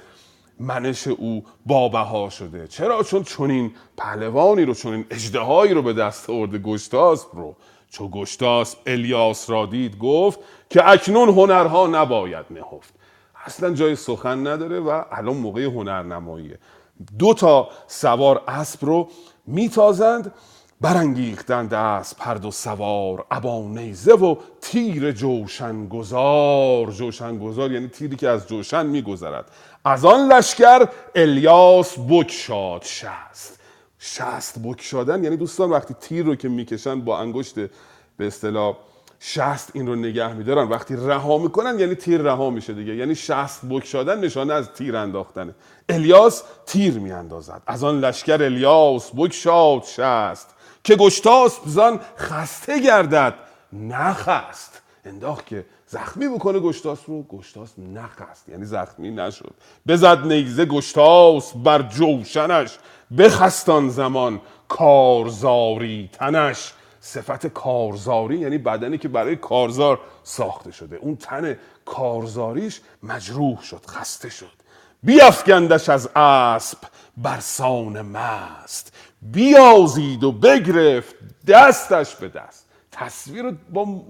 [0.59, 2.67] منش او بابها شده.
[2.67, 7.55] چرا؟ چون چنین پهلوانی رو چنین اژدهایی رو به دست آورده گشتاسپ رو.
[7.89, 13.03] چو گشتاسپ الیاس را دید گفت که اکنون هنرها نباید نهفت.
[13.45, 16.60] اصلا جای سخن نداره و الان موقع هنرنماییه.
[17.19, 19.10] دو تا سوار اسب رو
[19.47, 20.34] میتازند
[20.82, 28.15] برانگیختند اسب هر دو سوار ابا نیزه و تیر جوشن گذار جوشن گذار یعنی تیری
[28.15, 29.45] که از جوشن میگذرد.
[29.86, 33.60] از آن لشکر الیاس بکشاد شست.
[33.99, 37.56] شست بکشادن یعنی دوستان وقتی تیر رو که می‌کشن با انگشت
[38.17, 38.75] به اصطلاح
[39.25, 40.69] شست این رو نگه میدارن.
[40.69, 42.95] وقتی رها می‌کنن یعنی تیر رها میشه دیگه.
[42.95, 45.55] یعنی شست بکشادن نشانه از تیر انداختنه.
[45.89, 47.62] الیاس تیر میاندازد.
[47.67, 53.33] از آن لشکر الیاس بکشاد شست که گشتاس زان خسته گردد
[53.73, 54.81] نخست.
[55.05, 58.49] انداخت که زخمی بکنه گشتاس رو گشتاس نخست.
[58.49, 59.53] یعنی زخمی نشد.
[59.88, 62.77] بزد نیزه گشتاس بر جوشنش.
[63.17, 66.73] بخستان زمان کارزاری تنش.
[67.06, 70.96] صفت کارزاری یعنی بدنی که برای کارزار ساخته شده.
[70.96, 74.52] اون تن کارزاریش مجروح شد خسته شد.
[75.04, 76.78] بیافکندش از اسب
[77.18, 78.94] برسان مست.
[79.22, 81.16] بیازید و بگرفت
[81.48, 82.66] دستش به دست.
[82.92, 84.02] تصویر با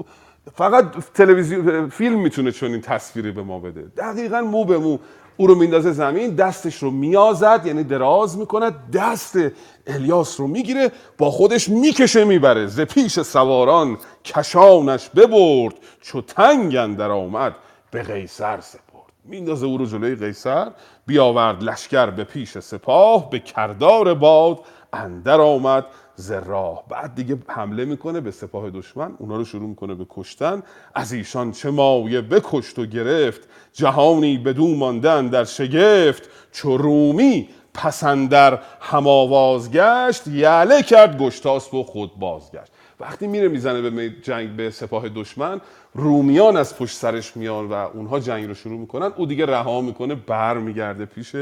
[0.56, 3.82] فقط تلویزیون فیلم می‌تونه چون این تصویری به ما بده.
[3.82, 4.98] دقیقا مو به مو.
[5.38, 9.38] او رو میندازه زمین دستش رو میازد یعنی دراز می‌کند دست
[9.88, 12.68] الیاس رو می‌گیره با خودش می‌کشه می‌بره.
[12.68, 17.56] ز پیش سواران کشانش ببرد چو تنگ اندر آمد
[17.92, 19.14] به قیصر سپرد.
[19.26, 20.72] میندازه او رو جلوی قیصر
[21.06, 24.60] بیاورد لشکر به پیش سپاه به کردار باد
[24.94, 25.86] اندر آمد.
[26.16, 30.64] ز راه بعد دیگه حمله می‌کنه به سپاه دشمن اونا رو شروع می‌کنه به کشتن.
[30.96, 33.42] از ایشان چه مایه بکشت و گرفت
[33.74, 36.30] جهانی بدو ماندن در شگفت.
[36.52, 42.72] چو رومی پسندر هم آواز گشت یله کرد گشتاسپ و خود بازگشت.
[43.00, 45.62] وقتی میره می‌زنه به جنگ به سپاه دشمن
[45.94, 49.12] رومیان از پشت سرش میان و اونها جنگ رو شروع می‌کنن.
[49.18, 51.36] او دیگه رها می‌کنه بر میگرده پیش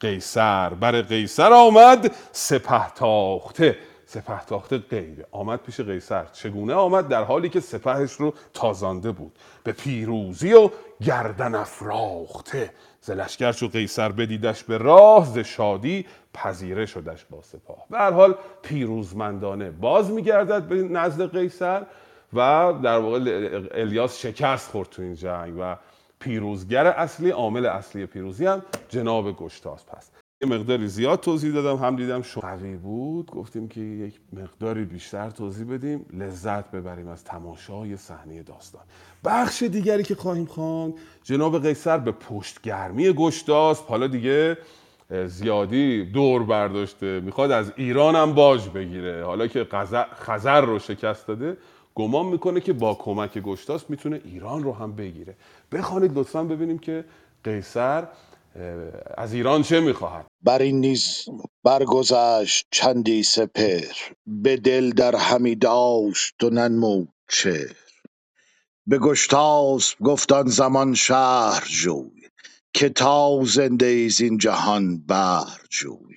[0.00, 0.68] قیصر.
[0.68, 3.76] بر قیصر آمد سپه تاخته.
[4.06, 6.24] سپه تاخته غیبه آمد پیش قیصر.
[6.24, 9.38] چگونه آمد؟ در حالی که سپهش رو تازانده بود.
[9.64, 10.70] به پیروزی و
[11.02, 12.70] گردن افراخته.
[13.00, 17.86] ز لشکر قیصر بدیدش به راه ز شادی پذیره شدش با سپاه.
[17.90, 21.86] به هر حال پیروزمندانه باز میگردد به نزد قیصر
[22.32, 23.18] و در واقع
[23.74, 25.76] الیاس شکست خورد تو این جنگ و
[26.18, 31.96] پیروزگر اصلی عامل اصلی پیروزی هم جناب گشتاسپ هست یه مقداری زیاد توضیح دادم هم
[31.96, 33.30] دیدم شو قوی بود.
[33.30, 38.82] گفتیم که یک مقداری بیشتر توضیح بدیم لذت ببریم از تماشای صحنه داستان.
[39.24, 44.58] بخش دیگری که خواهیم خواند جناب قیصر به پشتگرمی گشتاسپ حالا دیگه
[45.26, 47.20] زیادی دور برداشته.
[47.20, 49.24] می‌خواد از ایران هم باج بگیره.
[49.24, 49.66] حالا که
[50.14, 51.56] خزر رو شکست داده
[51.94, 55.34] گمان می‌کنه که با کمک گشتاس می‌تونه ایران رو هم بگیره.
[55.72, 57.04] بخوانید لطفا ببینیم که
[57.44, 58.06] قیصر
[59.16, 61.24] از ایران چه می‌خواهد؟ بر این نیز
[61.64, 63.92] برگذشت چندی سپر
[64.26, 67.70] به دل در همی داشت و ننمود چه
[68.86, 72.28] به گشتاسپ گفت آن زمان شهر جوی
[72.74, 76.16] که تا زنده ای زین جهان بهر جوی.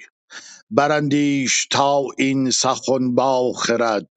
[0.70, 4.10] براندیش تا این سخن با خرد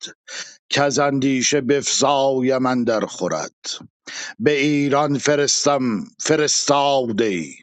[0.70, 3.66] کز اندیشه بفزایم اندر خورد.
[4.38, 7.54] به ایران فرستم فرستاده ای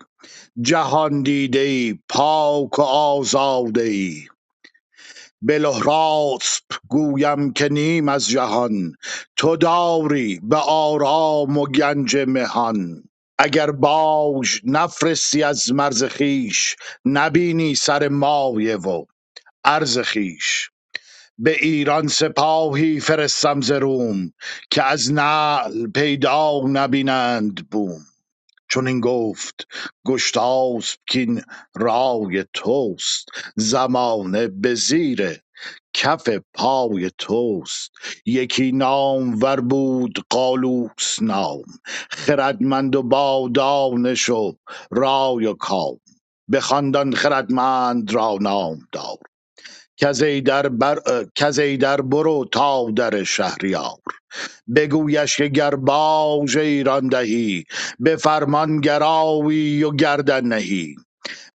[0.61, 4.27] جهان دیده ای پاک و آزاده ای.
[5.41, 8.95] به لحراسپ گویم که نیم از جهان
[9.35, 13.03] تو داری به آرام و گنج مهان.
[13.37, 16.75] اگر باج نفرستی از مرز خویش
[17.05, 19.05] نبینی سر مایه و
[19.65, 20.69] ارز خویش.
[21.39, 24.33] به ایران سپاهی فرستم ز روم
[24.71, 28.01] که از نعل پیدا نبینند بوم.
[28.69, 29.67] چون این گفت
[30.07, 31.41] گشتاسپ کین
[31.75, 35.39] رای توست زمانه به زیر
[35.93, 37.91] کف پای توست.
[38.25, 41.63] یکی نامور بود قالوس نام
[42.11, 44.57] خردمند و با دانش و
[44.91, 45.99] رای و کام.
[46.51, 48.79] بخواند خردمند را نام
[49.99, 50.99] دار کز ایدر بر
[51.35, 53.97] کز ایدر برو تا در شهریار.
[54.75, 57.63] بگویش که گر باج ایران دهی
[57.99, 60.95] به فرمان گراوی و گردن نهی.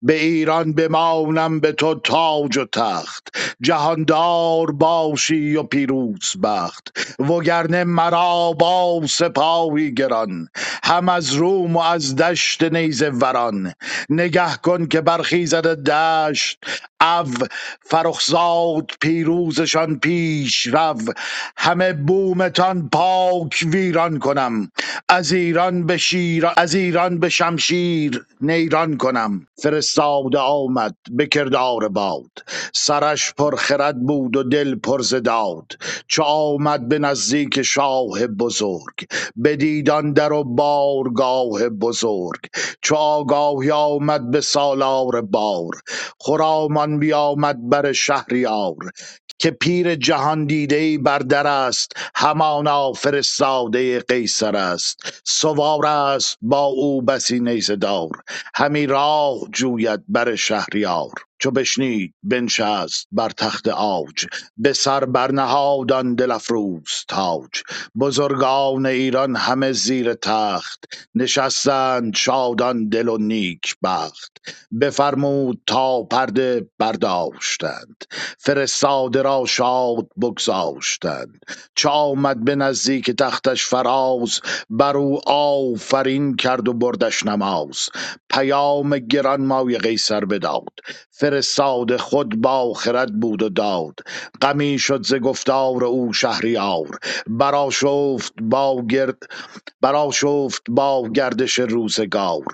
[0.03, 3.27] به ایران بمانم به تو تاج و تخت
[3.61, 6.97] جهاندار باشی و پیروز بخت.
[7.19, 10.47] وگرنه مرا با سپاهی گران
[10.83, 13.73] هم از روم و از دشت نیزه وران.
[14.09, 16.59] نگه کن که برخیزد دشت
[17.01, 17.33] او
[17.85, 20.95] فرخزاد پیروزشان پیش رو.
[21.57, 24.71] همه بومتان پاک ویران کنم
[25.09, 29.47] از ایران به شیر از ایران به شمشیر نیران کنم.
[29.93, 32.31] فرستاده آمد به کردار باد.
[32.73, 35.71] سرش پر خرد بود و دل پر ز داد.
[36.07, 39.07] چو آمد به نزدیک شاه بزرگ
[39.43, 42.39] بدید آن در و بارگاه بزرگ.
[42.81, 45.71] چو آگاهی آمد به سالار بار
[46.19, 48.75] خرامان بیامد بر شهریار.
[49.43, 55.21] که پیر جهان دیده بر در است همانا فرستاده قیصر است.
[55.23, 58.09] سوار است با او بسی نیزه دار
[58.55, 61.11] همی راه جوید بر شهریار.
[61.43, 64.25] چو بشنید بنشست بر تخت عاج
[64.57, 67.49] به سر برنهاد دل افروز تاج.
[67.99, 74.37] بزرگان ایران همه زیر تخت نشستند شادان دل و نیک بخت.
[74.81, 78.03] بفرمود تا پرده برداشتند
[78.39, 81.39] فرستاده را شاد بگذاشتند.
[81.75, 87.89] چو آمد به نزدیک تختش فراز بر او آفرین کرد و بردش نماز.
[88.29, 90.69] پیام گرانمایه قیصر بداد
[91.33, 93.99] فرستاده خود با خرد بود و داد.
[94.41, 96.99] غمی شد ز گفتار او شهریار.
[97.27, 99.23] برآشفت با گرد
[99.81, 102.45] برآشفت با گردش روزگار.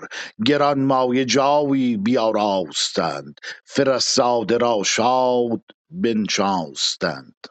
[0.46, 3.34] گرانمایه جایی بیاراستند.
[3.64, 7.46] فرستاده را شاد بنشاستند.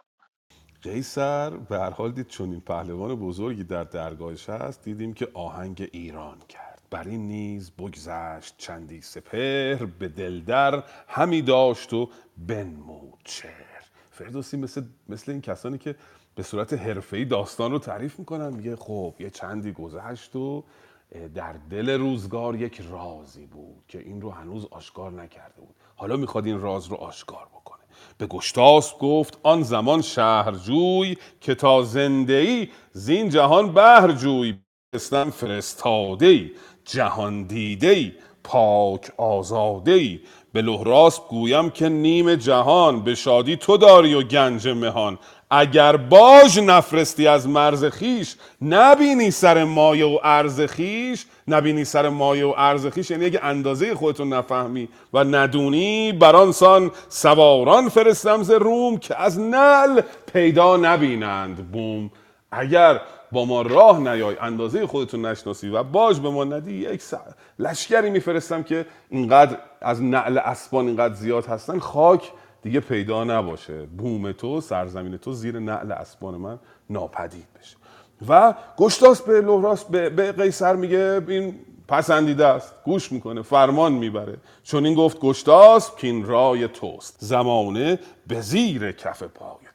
[0.82, 4.84] قیصر به هر حال دید چون این پهلوان بزرگی در درگاهش هست.
[4.84, 6.69] دیدیم که آهنگ ایران کرد.
[6.92, 14.84] بر این نیز بگذشت چندی سپهر به دلدر همی داشت و بنمود چهر فردوسی مثل,
[15.10, 15.96] مثل این کسانی که
[16.36, 20.64] به صورت حرفه‌ای داستان رو تعریف می‌کنن میگه خب یه چندی گذشت و
[21.36, 25.76] در دل روزگار یک رازی بود که این رو هنوز آشکار نکرده بود.
[25.96, 27.80] حالا می‌خواد این راز رو آشکار بکنه.
[28.18, 34.60] به گشتاس گفت آن زمان شهرجوی که تا زنده ای زین جهان بهر جوی
[34.94, 36.52] اسلام فرستاده ای
[36.92, 38.12] جهان دیده ای
[38.44, 40.20] پاک آزاده ای
[40.54, 40.62] به
[41.30, 45.20] گویم که نیم جهان به شادی تو داری و گنج مهان.
[45.52, 51.26] اگر باج نفرستی از مرز خیش نبینی سر مایه و ارز خیش.
[51.48, 56.92] نبینی سر مایه و ارز خیش یعنی اگه اندازه خودتون نفهمی و ندونی بران سان
[57.10, 60.02] سواران فرستم ز روم که از نل
[60.34, 62.12] پیدا نبینند بوم.
[62.52, 66.74] اگر با ما راه نیای اندازه خودتون نشناسی و باج به ما ندی.
[66.74, 67.14] یک س...
[67.60, 73.86] لشکری میفرستم که اینقدر از نعل اسبان اینقدر زیاد هستن خاک دیگه پیدا نباشه.
[73.86, 77.78] بوم تو سرزمین تو زیر نعل اسبان من ناپدید بشه.
[78.28, 82.74] و گشتاس به لحراس به, به قیصر میگه این پسندیده است.
[82.86, 84.38] گوش می‌کنه فرمان می‌بره.
[84.64, 87.16] چون این گفت گشتاس که این رای توست.
[87.20, 89.69] زمانه به زیر کف پای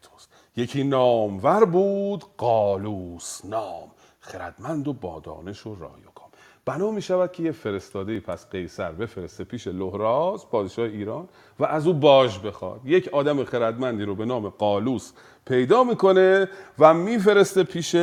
[0.57, 3.91] یکی نامور بود قالوس نام.
[4.21, 6.29] خردمند و بادانش و رای و کام.
[6.65, 11.29] بنا می شود که یه فرستاده پس قیصر بفرسته پیش لحراس پادشاه ایران
[11.61, 12.81] و از او باج بخواد.
[12.85, 15.13] یک آدم خردمندی رو به نام قالوس
[15.47, 16.49] پیدا می‌کنه
[16.79, 17.97] و میفرسته پیش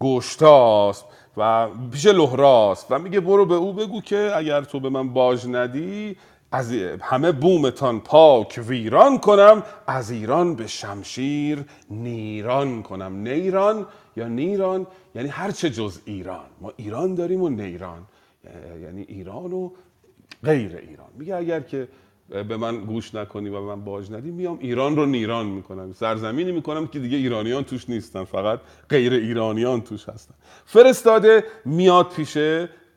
[0.00, 1.04] گشتاست
[1.36, 5.46] و پیش لهراست و میگه برو به او بگو که اگر تو به من باج
[5.46, 6.16] ندی
[6.54, 13.16] از همه بومتان پاک ویران کنم از ایران به شمشیر نیران کنم.
[13.16, 13.86] نیران
[14.16, 16.46] یا نیران؟ یعنی هرچه جز ایران.
[16.60, 18.02] ما ایران داریم و نیران.
[18.82, 19.70] یعنی ایران و
[20.44, 21.08] غیر ایران.
[21.18, 21.88] میگه اگر که
[22.28, 25.92] به من گوش نکنی و به من باج ندی میام ایران رو نیران می‌کنم.
[25.92, 30.34] سرزمینی می‌کنم که دیگه ایرانیان توش نیستن فقط غیر ایرانیان توش هستن.
[30.64, 32.38] فرستاده میاد پیش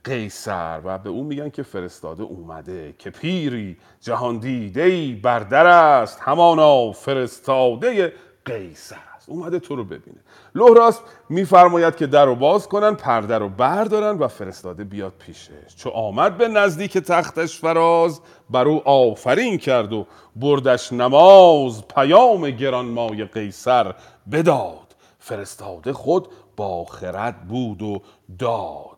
[0.07, 6.19] قیصر و به اون میگن که فرستاده اومده که پیری جهان دیده ای بردر است
[6.21, 8.13] همانا فرستاده
[8.45, 9.29] قیصر است.
[9.29, 10.17] اومده تو رو ببینه.
[10.55, 10.99] لهراس
[11.29, 15.75] میفرماید که در رو باز کنن پرده رو بردارن و فرستاده بیاد پیشش.
[15.77, 23.23] چو آمد به نزدیک تختش فراز بر او آفرین کرد و بردش نماز پیام گرانمای
[23.23, 23.95] قیصر
[24.31, 24.95] بداد.
[25.19, 28.01] فرستاده خود با خرد بود و
[28.39, 28.96] داد.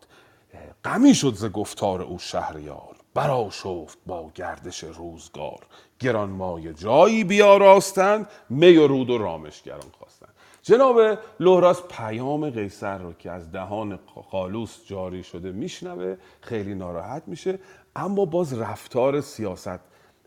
[0.90, 5.60] غمی شد ز گفتار او شهریار برآشفت با گردش روزگار.
[6.00, 10.34] گرانمایه جایی بیاراستند می و رود و رامشگران خواستند.
[10.62, 14.00] جناب لهراس پیام قیصر رو که از دهان
[14.32, 17.60] قالوس جاری شده میشنوه خیلی ناراحت میشه.
[17.96, 19.80] اما باز رفتار سیاست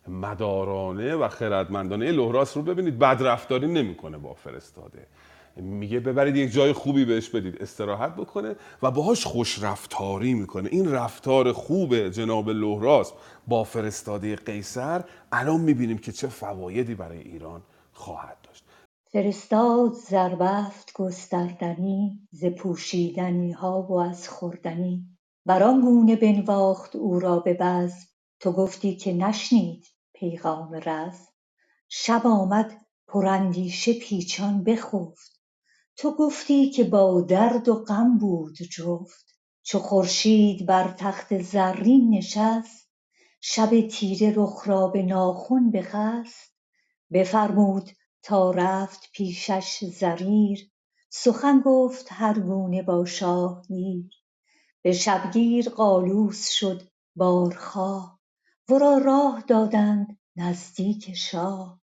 [0.08, 2.98] مدارانه و خردمندانه لهراس رو ببینید.
[2.98, 5.06] بد رفتاری نمی‌کنه با فرستاده.
[5.57, 10.68] میگه ببرید یک جای خوبی بهش بدید استراحت بکنه و باهاش خوش رفتاری می‌کنه.
[10.72, 13.12] این رفتار خوب جناب لهراس
[13.46, 18.64] با فرستاده قیصر الان می‌بینیم که چه فوایدی برای ایران خواهد داشت.
[19.12, 25.07] فرستاد زربفت گستردنی ز پوشیدنی ها و از خوردنی.
[25.46, 27.96] بر آن گونه بنواخت او را به بزم.
[28.40, 31.28] تو گفتی که نشنید پیغام رزم.
[31.88, 32.72] شب آمد
[33.09, 35.32] پراندیشه پیچان بخفت.
[35.97, 39.26] تو گفتی که با درد و غم بود جفت
[39.62, 42.88] چو خورشید بر تخت زرین نشست
[43.40, 46.53] شب تیره رخ را به ناخن بخست.
[47.12, 47.90] بفرمود
[48.22, 50.70] تا رفت پیشش زریر
[51.11, 54.11] سخن گفت هر گونه با شاه گیر
[54.82, 58.20] به شبگیر قالوس شد بارخواه
[58.68, 61.80] ورا راه دادند نزدیک شاه.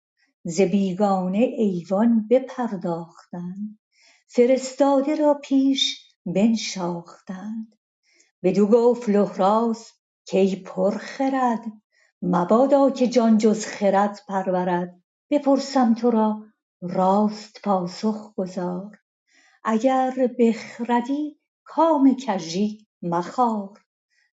[0.43, 3.79] ز بیگانه ایوان بپرداختند.
[4.35, 7.75] فرستاده را پیش بنشاختند.
[8.43, 9.91] بدو گفت لهراس
[10.31, 11.63] کای پرخرد
[12.21, 15.01] مبادا که جان جز خرد پرورد.
[15.29, 16.43] بپرسم تو را
[16.81, 18.97] راست پاسخ گزار.
[19.63, 23.79] اگر بخردی کام کژی مخار.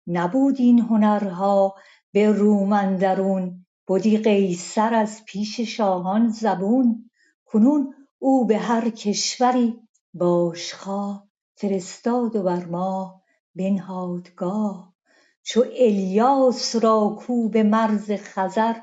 [0.07, 1.75] نبود این هنرها
[2.13, 3.67] به روم اندرون.
[3.89, 7.11] بدی قیصر از پیش شاهان زبون.
[7.45, 13.23] کنون او به هر کشوری باشخواه فرستاد و بر ماه
[13.55, 14.95] بنهاد گاه.
[15.43, 18.75] چو الیاس را کو به مرز خزر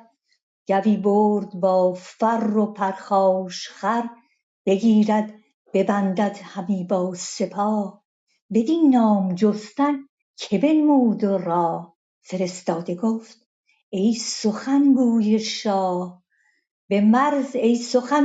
[0.68, 4.10] گوی برد با فر و پرخاشخر
[4.66, 5.34] بگیرد
[5.74, 8.04] ببندد همی با سپاه.
[8.54, 11.98] بدین نام جستن که بنمود راه.
[12.22, 13.48] فرستاده گفت
[13.90, 14.94] ای سخن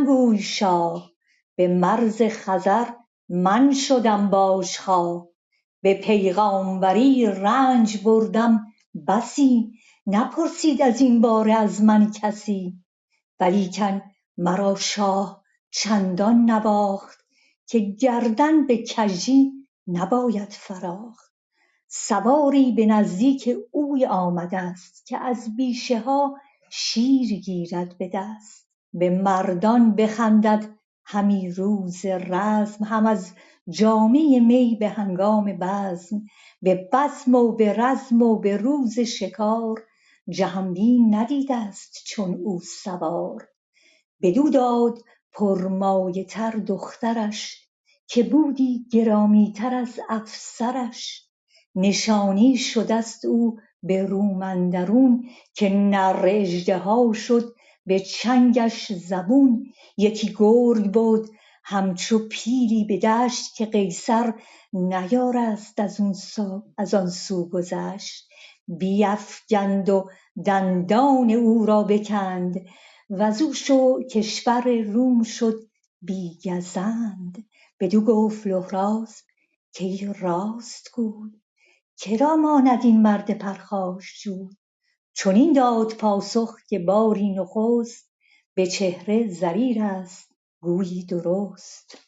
[0.05, 1.12] گوی شاه.
[1.57, 2.87] به مرز خزر
[3.29, 5.29] من شدم باشخواه
[5.83, 8.67] به پیغامبری رنج بردم
[9.09, 9.73] بسی.
[10.07, 12.85] نپرسید از این باره از من کسی.
[13.41, 14.03] ولیکن
[14.39, 17.19] مرا شاه چندان نواخت
[17.67, 19.53] که گردن به کژی
[19.87, 21.33] نباید فراخت.
[21.89, 26.37] سواری به نزدیک اوی آمدست که از بیشه ها
[26.71, 28.69] شیر گیرد به دست.
[28.93, 33.33] به مردان بخندد همی روز رزم هم از
[33.69, 36.23] جامه می به هنگام بزم.
[36.63, 39.83] به بزم و به رزم و به روز شکار
[40.29, 43.49] جهانبین ندیدست چون او سوار.
[44.23, 44.99] بدو داد
[45.33, 47.69] پرمایه تر دخترش
[48.07, 51.29] که بودی گرامی تر از افسرش.
[51.75, 57.55] نشانی شدست او به روم اندرون که نر اژدها شد
[57.87, 59.73] به چنگش زبون.
[59.97, 61.29] یکی گرگ بد
[61.65, 64.35] همچو پیلی به دشت که قیصر
[64.73, 65.81] نیارست
[66.79, 68.29] از آن سو گذشت.
[68.67, 70.11] بیفگند و
[70.45, 72.55] دندان او را بکند
[73.11, 73.53] وزو
[74.11, 75.61] کشور روم شد
[76.03, 77.45] بی گزند
[77.81, 79.23] بدو گفت لهراس
[79.79, 81.31] کای راست گوی؟
[81.97, 84.49] که ماند این مرد پرخاشجوی
[85.15, 88.13] چنین داد پاسخ که باری نخست
[88.55, 90.29] به چهره زریرست
[90.61, 91.99] گویی درست.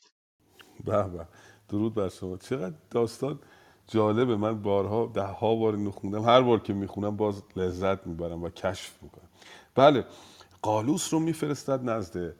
[0.85, 1.27] به به
[1.69, 2.37] درود بر شما.
[2.37, 3.39] چقدر داستان
[3.87, 8.43] جالبه من بارها ده ها بار اینو خوندم هر بار که می‌خونم باز لذت می‌برم
[8.43, 9.29] و کشف می‌کنم.
[9.75, 10.05] بله
[10.63, 12.35] قالوس رو میفرستد نزد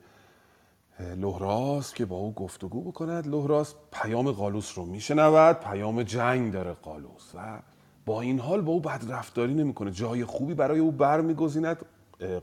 [0.99, 3.27] لهراس که با او گفتگو بکند.
[3.27, 7.61] لهراس پیام قالوس رو میشنود پیام جنگ داره قالوس و
[8.05, 9.91] با این حال با او بد رفتاری نمی‌کنه.
[9.91, 11.85] جای خوبی برای او برمیگزیند.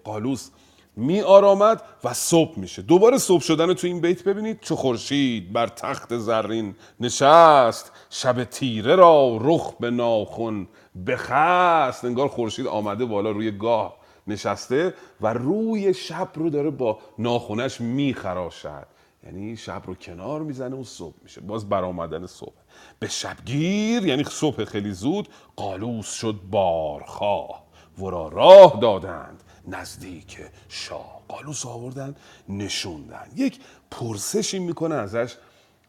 [0.05, 0.51] قالوس
[0.97, 2.83] می آرامد و صبح میشه.
[2.83, 7.93] دوباره صبح شدن تو این بیت ببینید چو خورشید بر تخت زرین نشست.
[8.11, 10.67] شب تیره را رخ به ناخن
[11.07, 12.05] بخست.
[12.05, 13.97] انگار خورشید آمده بالا روی گاه
[14.27, 18.87] نشسته و روی شب رو داره با ناخونش میخراشد.
[19.25, 21.41] یعنی شب رو کنار می‌زنه و صبح میشه.
[21.41, 22.62] باز برآمدن صبح.
[23.03, 27.63] به شبگیر یعنی صبح خیلی زود قالوس شد بارخواه.
[27.99, 30.39] ورا راه دادند نزدیک
[30.69, 31.23] شاه.
[31.29, 32.15] قالوس آوردن
[32.49, 33.27] نشوندن.
[33.37, 35.35] یک پرسشی می‌کنه ازش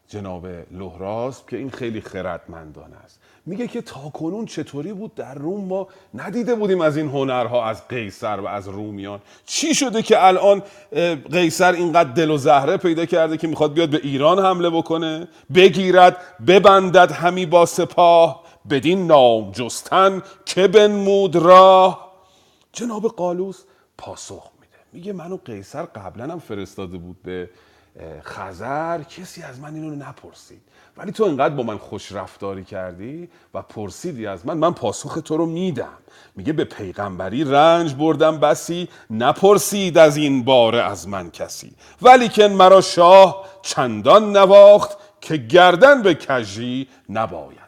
[0.08, 3.20] جناب لهراس که این خیلی خردمندانه است.
[3.46, 8.40] میگه که تاکنون چطوری بود در روم ما ندیده بودیم از این هنرها از قیصر
[8.40, 9.20] و از رومیان.
[9.46, 10.62] چی شده که الان
[11.32, 16.16] قیصر اینقدر دل و زهره پیدا کرده که می‌خواد بیاد به ایران حمله بکنه بگیرد
[16.46, 22.12] ببندد همی با سپاه بدین نام جستن که بنمود راه.
[22.72, 23.64] جناب قالوس
[23.98, 24.76] پاسخ میده.
[24.92, 27.50] میگه منو قیصر قبلا هم فرستاده بود به
[28.22, 30.60] خزر کسی از من اینو نپرسید.
[30.96, 35.36] ولی تو اینقدر با من خوش رفتاری کردی و پرسیدی از من من پاسخ تو
[35.36, 35.98] رو میدم.
[36.36, 41.72] میگه به پیغمبری رنج بردم بسی نپرسید از این باره از من کسی.
[42.02, 47.63] ولی که مرا شاه چندان نواخت که گردن به کجی نباید.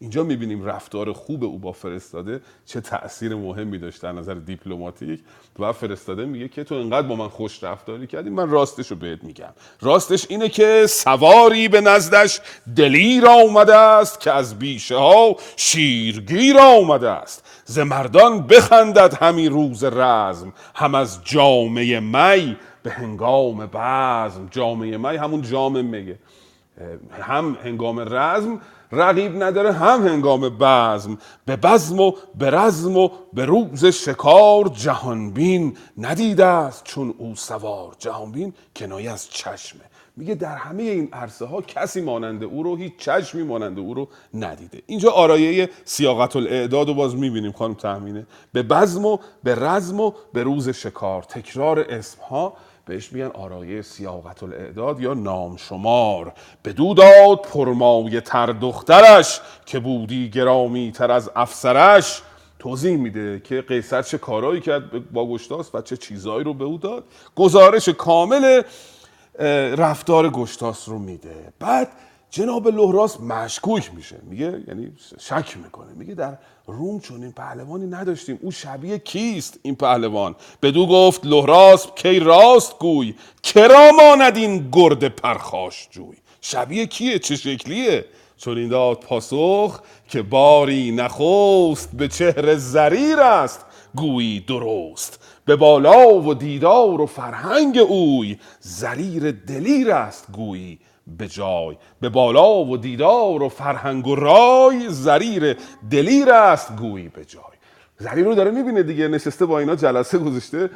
[0.00, 5.20] اینجا می‌بینیم رفتار خوب او با فرستاده چه تاثیر مهمی داشته از نظر دیپلماتیک
[5.58, 9.24] و فرستاده میگه که تو انقدر با من خوش رفتاری کردی من راستش رو بهت
[9.24, 9.52] میگم.
[9.80, 12.40] راستش اینه که سواری به نزدش
[12.76, 17.62] دلیر آمده است که از بیشه ها شیرگیر آمده است.
[17.64, 24.48] ز مردان بخندد همی روز رزم هم از جامعه می به هنگام بزم.
[24.50, 26.18] جامعه می همون جام میگه
[27.20, 28.60] هم هنگام رزم
[28.92, 31.18] رقیب نداره هم هنگام بزم.
[31.44, 37.96] به بزم و به رزم و به روز شکار جهانبین ندیده است چون او سوار.
[37.98, 39.80] جهانبین کنایه از چشمه.
[40.16, 44.08] میگه در همه این عرصه ها کسی مانند او رو هیچ چشمی مانند او رو
[44.34, 44.82] ندیده.
[44.86, 50.12] اینجا آرایه سیاقت الاعداد رو باز می‌بینیم خانم تحمینه به بزم و به رزم و
[50.32, 51.22] به روز شکار.
[51.22, 52.52] تکرار اسم ها
[52.90, 56.32] بهش میگن آرایه سیاقت الاعداد یا نام شمار
[56.62, 62.22] به داد پرمایه تر دخترش که بودی گرامی تر از افسرش.
[62.58, 66.78] توضیح میده که قیصر چه کارایی کرد با گشتاس و چه چیزایی رو به او
[66.78, 67.04] داد.
[67.36, 68.62] گزارش کامل
[69.76, 71.52] رفتار گشتاس رو میده.
[71.58, 71.88] بعد
[72.30, 74.16] جناب لهراس مشکوک میشه.
[74.22, 75.92] میگه یعنی شک می‌کنه.
[75.96, 78.38] میگه در روم چون این پهلوانی نداشتیم.
[78.42, 85.08] او شبیه کیست این پهلوان؟ بدو گفت لهراس کی راست گوی؟ کرا ماند این گرد
[85.08, 88.04] پرخاش جوی؟ شبیه کیه؟ چه شکلیه؟
[88.36, 93.64] چون این داد پاسخ که باری نخوست به چهره زریر است.
[93.94, 95.24] گویی درست.
[95.44, 98.38] به بالا و دیدار و فرهنگ اوی.
[98.60, 100.78] زریر دلیر است گویی.
[101.06, 105.56] به جای به بالا و دیدار و فرهنگ و رای زریر
[105.90, 107.42] دلیر است گویی به جای.
[107.98, 110.70] زریر رو داره می‌بینه دیگه نشسته با اینا جلسه گذاشته.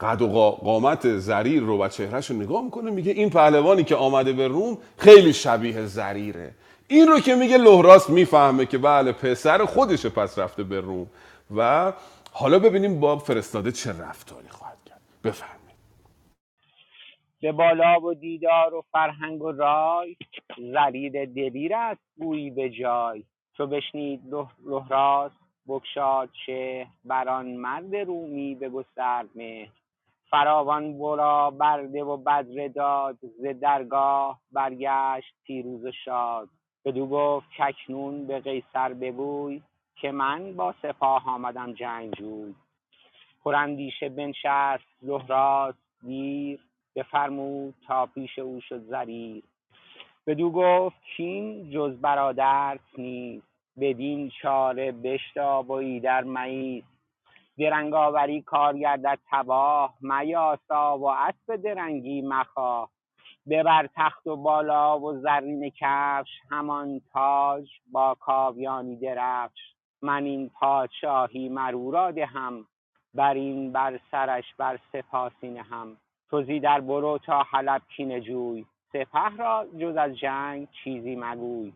[0.00, 4.32] قد و قامت زریر رو و چهرهش رو نگاه می‌کنه میگه این پهلوانی که آمده
[4.32, 6.54] به روم خیلی شبیه زریره.
[6.88, 11.06] این رو که میگه لهراس می‌فهمه که بله پسر خودش پس رفته به روم.
[11.56, 11.92] و
[12.32, 15.00] حالا ببینیم با فرستاده چه رفتاری خواهد کرد.
[15.24, 15.57] بفهم
[17.40, 20.16] به بالا و دیدار و فرهنگ و رای
[20.58, 23.24] زریر دلیر است گویی به جای.
[23.56, 24.20] چو بشنید
[24.66, 25.32] لهراس
[25.68, 29.70] بگشاد چه بران مرد رومی بگسترد مهر.
[30.30, 36.48] فراوان ورا برده و بدره داد ز درگاه برگشت پیروز و شاد.
[36.84, 39.62] بدو گفت کاکنون به قیصر بگوی
[39.96, 42.54] که من با سپاه آمدم جنگجوی.
[43.44, 46.60] پراندیشه بنشست لهراس دیر
[46.98, 49.42] بفرمود تا پیش او شد زریر.
[50.26, 53.46] بدو گفت کین جز برادرت نیست.
[53.80, 56.88] بدین چاره بشتاب و ایدر مایست
[57.58, 59.94] درنگ آوری کار گردد تباه.
[60.00, 62.90] میاسا و اسب درنگی مخواه.
[63.48, 66.30] ببر تخت و بالا و زرین کفش.
[66.50, 69.58] همان تاج با کاویانی درفش.
[70.02, 72.66] من این پادشاهی مر او را دهم.
[73.14, 75.96] بر این بر سرش بر سپاسی نهم.
[76.30, 78.66] تو زی در برو تا حلب کینه جوی.
[78.92, 81.72] سپه را جز از جنگ چیزی مگوی.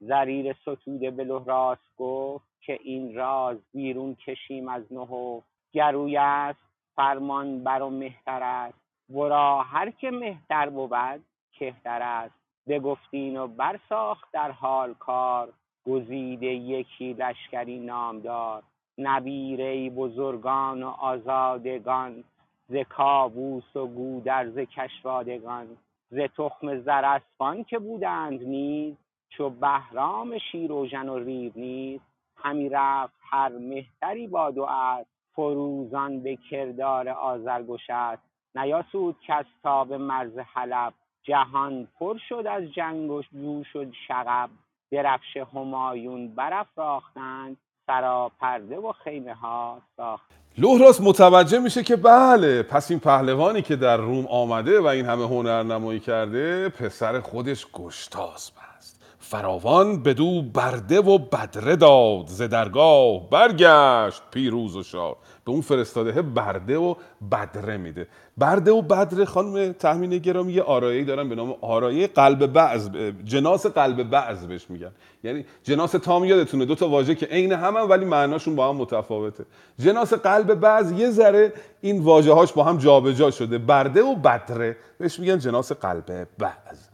[0.00, 6.58] زریر ستوده به لحراس گفت که این راز بیرون کشیم از نهفت گروی است
[6.96, 8.78] فرمان بر و مهتر است.
[9.10, 12.34] ورا هر که مهتر بود کهتر است.
[12.68, 15.52] بگفتین و برساخت در حال کار.
[15.86, 18.62] گزیده یکی لشکری نامدار.
[18.98, 22.24] نبیره بزرگان و آزادگان.
[22.68, 25.76] ز کاووس و گودرز کشوادگان
[26.10, 28.96] ز تخم زراسپان که بودند نیز
[29.28, 32.00] چو بهرام شیراوژن و ریو نیز.
[32.36, 38.18] همی رفت هر مهتری با دو اسپ فروزان به کردار آذرگشسپ
[38.54, 44.50] نیاسود کس تا به مرز حلب جهان پر شد از جنگ و جو شد شغب.
[44.90, 47.56] درفش همایون برافراختند
[47.92, 53.96] سراپرده و خیمه ها ساختند لحراس متوجه میشه که بله پس این پهلوانی که در
[53.96, 59.01] روم آمده و این همه هنرنمایی کرده پسر خودش گشتاسب است.
[59.22, 66.22] فراوان بدو برده و بدره داد ز درگاه برگشت پیروز و شاد به اون فرستاده
[66.22, 66.94] برده و
[67.32, 68.06] بدره میده.
[68.38, 72.90] برده و بدره خانم تحمین گرامی یه آرایه دارن به نام آرایه قلب بعض
[73.24, 74.92] جناس قلب بعض بهش میگن.
[75.24, 79.44] یعنی جناس تام یادتونه دو تا واژه که عین همن ولی معناشون با هم متفاوته.
[79.78, 83.58] جناس قلب بعض یه ذره این واژه هاش با هم جابجا شده.
[83.58, 86.91] برده و بدره بهش میگن جناس قلب بعض.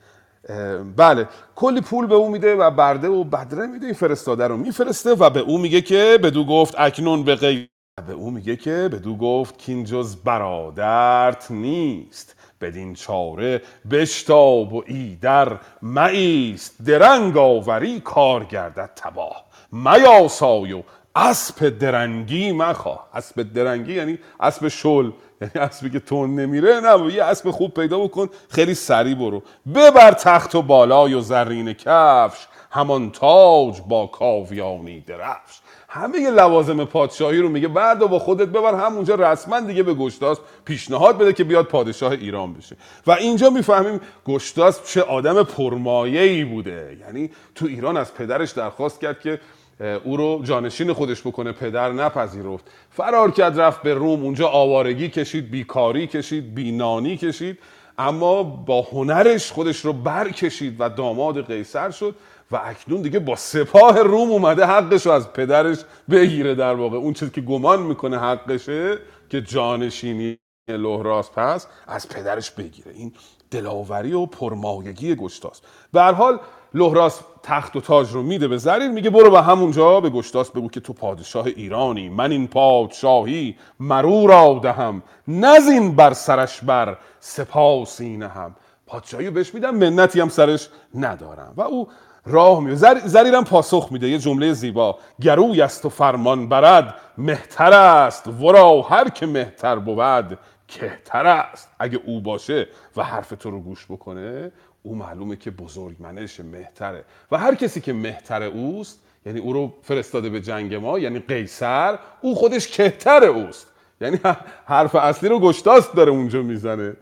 [0.97, 1.29] بله.
[1.55, 4.57] کلی پول به او میده و برده و بدره میده این فرستاده رو.
[4.57, 7.69] میفرسته و به او میگه که بدو گفت اکنون به غیر.
[8.07, 12.35] به او میگه که بدو گفت کین جز برادرت نیست.
[12.61, 16.83] بدین چاره بشتاب و ایدر مایست.
[16.83, 19.45] درنگ آوری کار گردد تباه.
[19.73, 20.83] میاسای و
[21.15, 23.09] اسب درنگی مخواه.
[23.15, 25.11] اسب درنگی یعنی اسب شل.
[25.41, 29.43] یعنی اسبی که تون نمیره نه یه اسب خوب پیدا بکن خیلی سریع برو.
[29.75, 35.61] ببر تخت و بالای و زرین کفش همان تاج با کاویانی درفش.
[35.89, 37.69] همه لوازم پادشاهی رو میگه.
[37.69, 42.55] بعد با خودت ببر همونجا رسما دیگه به گشتاس پیشنهاد بده که بیاد پادشاه ایران
[42.55, 42.77] بشه.
[43.07, 46.97] و اینجا می‌فهمیم گشتاس چه آدم پرمایه‌ای بوده.
[47.01, 49.41] یعنی تو ایران از پدرش درخواست کرد که
[49.81, 52.65] او رو جانشین خودش بکنه پدر نپذیرفت.
[52.91, 54.23] فرار کرد رفت به روم.
[54.23, 57.59] اونجا آوارگی کشید بیکاری کشید بینانی کشید.
[57.99, 62.15] اما با هنرش خودش رو برکشید و داماد قیصر شد
[62.51, 65.79] و اکنون دیگه با سپاه روم اومده حقش رو از پدرش
[66.11, 66.97] بگیره در واقع.
[66.97, 68.99] اون چیزی که گمان می‌کنه حقشه
[69.29, 72.93] که جانشینی لحراس پس از پدرش بگیره.
[72.95, 73.13] این
[73.51, 75.61] دلاوری و پرمایگی گشتاس
[75.93, 76.41] به هر حال
[76.75, 80.69] لحراس تخت و تاج رو میده به زرین میگه برو به همونجا به گشتاس بگو
[80.69, 88.17] که تو پادشاه ایرانی من این پادشاهی مرو را دهم نزین بر سرش بر سپاسی
[88.17, 88.57] نهم.
[88.87, 91.89] پادشاهی بهش میدم منتی هم سرش ندارم و او
[92.27, 92.75] راه میره.
[92.75, 92.99] زر...
[93.05, 94.99] زریرم پاسخ میده یه جمله زیبا.
[95.21, 98.27] گروی است و فرمان برد مهتر است.
[98.27, 100.39] ورا هر که مهتر بود
[100.69, 101.69] کهتر است.
[101.79, 104.53] اگه او باشه و حرف تو رو گوش بکنه
[104.89, 107.05] او معلومه که بزرگ منش مهتره.
[107.33, 111.99] و هر کسی که مهتر اوست یعنی او رو فرستاده به جنگ ما یعنی قیصر
[112.21, 113.67] او خودش کهتر اوست.
[114.01, 114.21] یعنی
[114.65, 116.97] حرف اصلی رو گشتاست داره اونجا می‌زنه.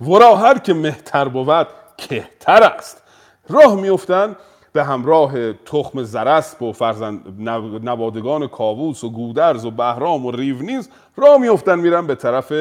[0.00, 1.66] ورا هر که مهتر بود
[1.96, 3.02] کهتر است.
[3.48, 4.36] راه میفتن
[4.72, 7.48] به همراه تخم زرسب و فرزند
[7.82, 10.88] نوادگان کاووس و گودرز و بهرام و ریونیز.
[11.16, 12.52] راه میفتن میرن به طرف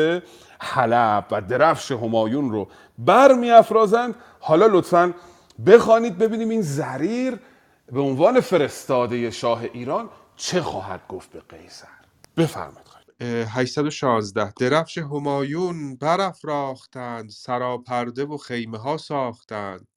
[0.64, 5.14] حلب و درفش همایون رو بر میافرازند حالا لطفا
[5.66, 7.40] بخوانید ببینیم این زریر
[7.92, 11.88] به عنوان فرستاده شاه ایران چه خواهد گفت به قیصر.
[12.38, 12.92] بفرمایید
[13.22, 19.88] 816 درفش همایون برافراختند سراپرده و خیمه ها ساختند.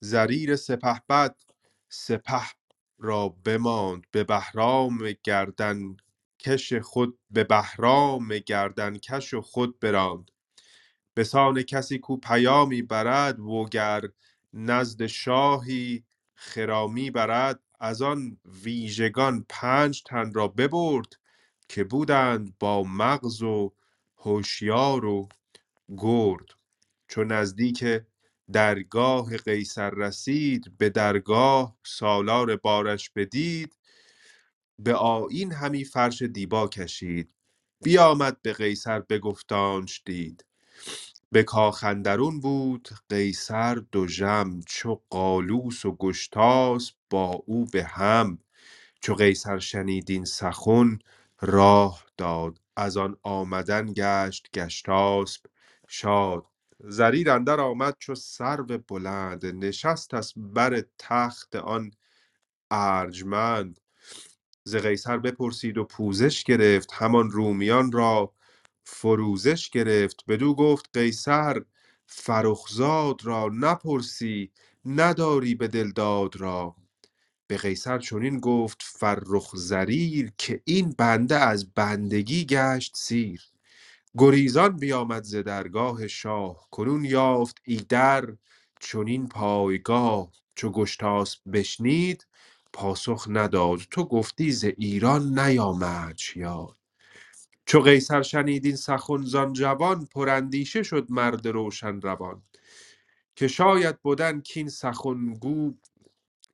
[0.00, 1.36] زریر سپهبد
[1.88, 2.42] سپه
[2.98, 5.96] را بماند به بهرام گردن
[6.40, 10.30] کش خود به بهرام گردن کش و خود براند.
[11.14, 14.02] به سان کسی کو پیامی برد وگر
[14.54, 16.04] نزد شاهی
[16.36, 17.60] خرامی برد.
[17.80, 21.14] از آن ویژگان پنج تن را ببرد
[21.68, 23.74] که بودند با مغز و
[24.18, 25.28] هوشیار و
[25.98, 26.46] گرد.
[27.08, 27.84] چو نزدیک
[28.52, 33.76] درگاه قیصر رسید به درگاه سالار بارش بدید.
[34.78, 37.34] به آیین همی فرش دیبا کشید.
[37.84, 40.46] بیامد به قیصر بگفتانش دید.
[41.32, 48.38] به کاخ اندرون بود قیصر دژم چو قالوس و گشتاسپ با او به هم.
[49.02, 50.98] چو قیصر شنید این سخن
[51.42, 52.60] راه داد.
[52.76, 55.46] از آن آمدن گشت گشتاسپ
[55.88, 56.46] شاد.
[56.80, 59.46] زریر اندر آمد چو سرو بلند.
[59.46, 61.92] نشست از بر تخت آن
[62.72, 63.80] ارجمند.
[64.66, 68.34] ز قیصر بپرسید و پوزش گرفت همان رومیان را
[68.84, 70.24] فروزش گرفت.
[70.28, 71.62] بدو گفت قیصر
[72.06, 74.52] فرخزاد را نپرسی
[74.86, 76.76] نداری به دلداد را.
[77.48, 83.42] به قیصر چنین گفت فرخ زریر که این بنده از بندگی گشت سیر.
[84.18, 88.36] گریزان بیامد ز درگاه شاه کنون یافت ایدر
[88.80, 90.32] چنین پایگاه.
[90.56, 92.26] چو گشتاسپ بشنید
[92.76, 93.80] پاسخ نداد.
[93.92, 96.76] تو گفتی ز ایران نیامدش یاد.
[97.66, 102.42] چو قیصر شنید این سخن زان جوان پراندیشه شد مرد روشن روان.
[103.36, 105.74] که شاید بدن کین سخن گو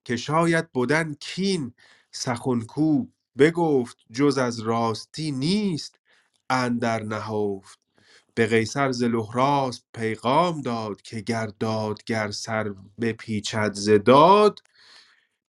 [0.05, 1.75] که شاید بدن کین
[2.13, 3.07] سخن کو.
[3.39, 6.01] بگفت جز از راستی نیست
[6.51, 7.81] اندر نهفت.
[8.37, 14.61] به قیصر ز لهراسپ پیغام داد که گر دادگر سر بپیچد ز داد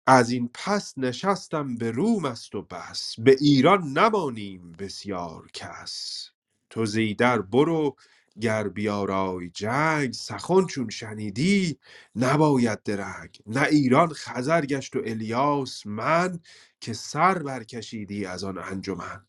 [0.09, 6.31] از این پس نشستم به روم است و بس به ایران نمانیم بسیار کس.
[6.71, 7.97] تو ز ایدر برو
[8.43, 11.79] گر بیارای جنگ سخن چون شنیدی
[12.17, 13.41] نباید درنگ.
[13.47, 16.41] نه ایران خزر گشت و الیاس من
[16.83, 19.27] که سر برکشیدی از آن انجمن.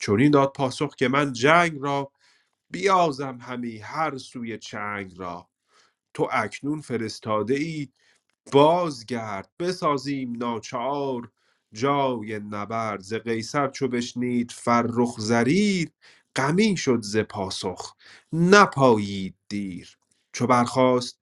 [0.00, 2.12] چنین داد پاسخ که من جنگ را
[2.70, 5.48] بیازم همی هر سوی چنگ را.
[6.14, 7.88] تو اکنون فرستاده ای
[8.52, 11.30] بازگرد بسازیم ناچار
[11.72, 13.00] جای نبرد.
[13.00, 15.90] ز قیصر چو بشنید فرخ زریر
[16.36, 17.94] غمی شد ز پاسخ
[18.32, 19.98] نپایید دیر.
[20.32, 21.18] چو برخاست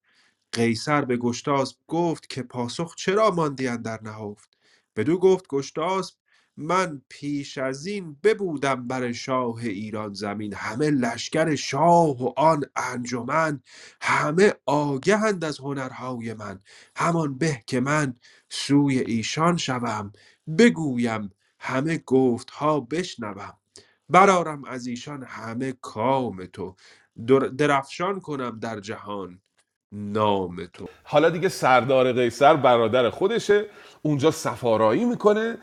[0.53, 4.59] قیصر به گشتاسپ گفت که پاسخ چرا ماندی اندر نهفت؟
[4.97, 6.17] بدو گفت گشتاسپ
[6.61, 10.55] من پیش از این ببودم بر شاه ایران زمین.
[10.55, 13.61] همه لشکر شاه و آن انجمن
[14.03, 16.61] همه آگهند از هنرهای من.
[16.97, 18.17] همان به که من
[18.51, 20.13] سوی ایشان شوم
[20.59, 21.31] بگویم
[21.61, 23.55] همه گفت ها بشنوم.
[24.11, 26.77] برارم از ایشان همه کام تو.
[27.29, 29.43] در- درفشان کنم در جهان
[29.93, 30.89] نام تو.
[31.05, 33.67] حالا دیگه سردار قیصر برادر خودشه.
[34.03, 35.59] اونجا سفارایی می‌کنه.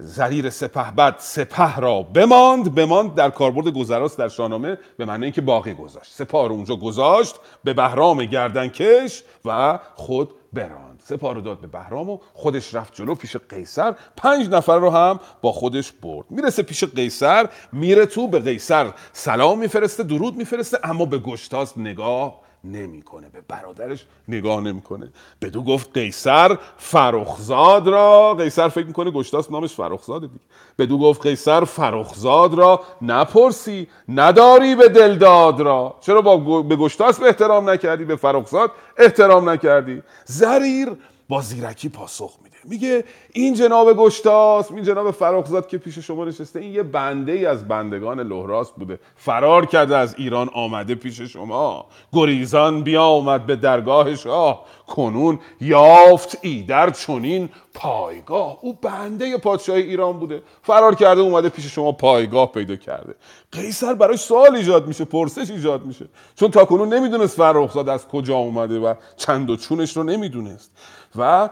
[0.00, 5.74] زریر سپهبد سپه را بماند بماند در کاربرد گذراست در شاهنامه به معنی اینکه باقی
[5.74, 6.12] گذاشت.
[6.12, 7.34] سپاه رو اونجا گذاشت
[7.64, 11.02] به بهرام گردنکش و خود براند.
[11.04, 13.94] سپاه رو داد به بهرام و خودش رفت جلو پیش قیصر.
[14.16, 16.26] پنج نفر رو هم با خودش برد.
[16.30, 22.40] می‌رسه پیش قیصر میره تو به قیصر سلام میفرسته درود میفرسته اما به گشتاس نگاه
[22.64, 25.12] نمی‌کنه به برادرش نگاه نمی‌کنه.
[25.42, 30.40] بدو گفت قیصر فرخزاد را قیصر فکر می‌کنه گشتاس نامش فرخزاده دیگه.
[30.78, 35.96] بدو گفت قیصر فرخزاد را نپرسی نداری به دلداد را.
[36.00, 40.88] چرا با به گشتاس به احترام نکردی به فرخزاد احترام نکردی؟ زریر
[41.28, 42.49] با زیرکی پاسخ میده.
[42.64, 47.46] میگه این جناب گشتاس این جناب فرخزاد که پیش شما نشسته این یه بنده ای
[47.46, 48.98] از بندگان لهراس بوده.
[49.16, 51.86] فرار کرده از ایران آمده پیش شما.
[52.12, 54.64] گریزان بیامد به درگاه شاه.
[54.86, 58.58] کنون یافت ایدر چنین پایگاه.
[58.60, 60.42] او بنده پادشاه ایران بوده.
[60.62, 63.14] فرار کرده اومده پیش شما پایگاه پیدا کرده.
[63.52, 66.08] قیصر براش سوال ایجاد میشه پرسش ایجاد میشه.
[66.36, 70.70] چون تاکنون نمی‌دونست فرخزاد از کجا اومده و چند و چونش رو نمی‌دونست.
[71.16, 71.50] و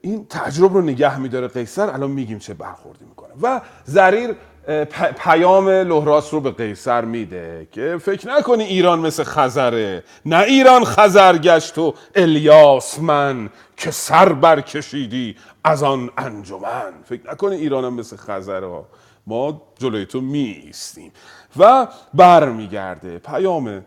[0.00, 1.90] این تجربه رو نگه میداره قیصر.
[1.90, 3.30] الان میگیم چه برخوردی می‌کنه.
[3.42, 4.36] و زریر
[5.18, 10.04] پیام لهراس رو به قیصر میده که فکر نکنی ایران مثل خزره.
[10.26, 16.92] نه ایران خزر گشت و الیاس من که سر برکشیدی از آن انجمن.
[17.04, 18.84] فکر نکنی ایران هم مثل خزره
[19.26, 21.12] ما جلوی تو میستیم
[21.56, 23.18] و برمیگرده.
[23.18, 23.84] پیام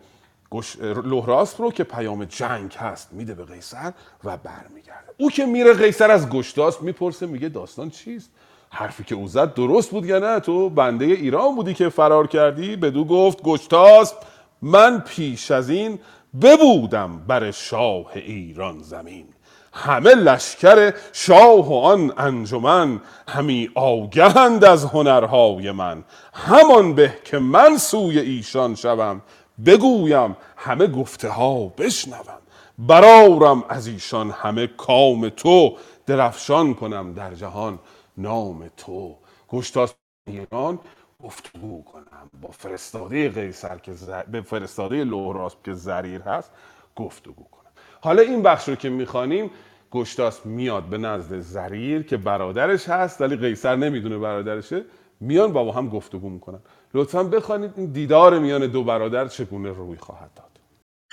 [0.52, 0.78] گش...
[0.82, 3.94] لهراسپ رو که پیام جنگ هست میده به قیصر
[4.24, 5.03] و برمیگرده.
[5.18, 8.30] او که میره قیصر از گشتاس می‌پرسه میگه داستان چیست؟
[8.70, 12.76] حرفی که او زد درست بود یا نه؟ تو بنده ایران بودی که فرار کردی؟
[12.76, 14.18] بدو گفت گشتاسپ
[14.62, 16.00] من پیش از این
[16.42, 19.26] ببودم بر شاه ایران زمین.
[19.74, 26.04] همه لشکر شاه و آن انجمن همی آگهند از هنرهای من.
[26.34, 29.22] همان به که من سوی ایشان شوم
[29.66, 32.43] بگویم همه گفته ها بشنوم.
[32.80, 37.80] برارم از ایشان همه کام تو درفشان کنم در جهان
[38.18, 39.16] نام تو.
[39.50, 39.94] گشتاس
[40.28, 40.80] ایران
[41.24, 42.30] گفتگو کنم.
[42.42, 44.10] با فرستاده قیصر که ز...
[44.10, 46.52] به فرستاده لهراسپ که زریر هست
[46.96, 47.72] گفتگو کنم.
[48.02, 49.52] حالا این بخش رو که می‌خوانیم
[49.92, 54.86] گشتاس میاد به نزد زریر که برادرش هست ولی قیصر نمی‌دونه برادرشه.
[55.20, 56.60] میان با, با هم گفتگو می‌کنن.
[56.94, 60.53] لطفا بخوانید این دیدار میان دو برادر چگونه روی خواهد داد.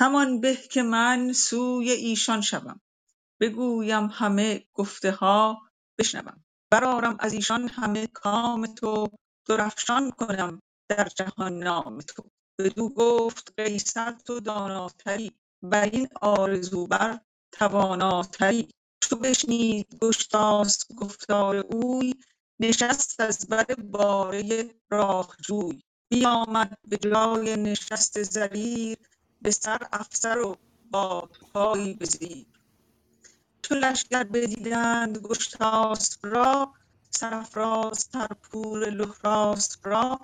[0.00, 2.80] همان به که من سوی ایشان شوم.
[3.40, 5.62] بگویم همه گفته ها
[5.98, 6.44] بشنوم.
[6.72, 9.08] برآرم از ایشان همه کام تو
[9.48, 12.24] درفشان کنم در جهان نام تو.
[12.58, 15.32] بدو گفت قیصر تو داناتری
[15.62, 17.20] بر این آرزو بر
[17.52, 18.68] تواناتری.
[19.02, 22.14] چو بشنید گشتاسپ گفتار اوی
[22.60, 25.82] نشست از بر باره راه جوی
[26.12, 28.98] بیامد به جای نشست زریر
[29.42, 30.56] به سر افسر و
[30.90, 32.46] بادپایی به زیر
[33.62, 36.74] چو لشکر بدیدند گشتاسپ را
[37.10, 40.20] سرافرازتر پور لهراسپ را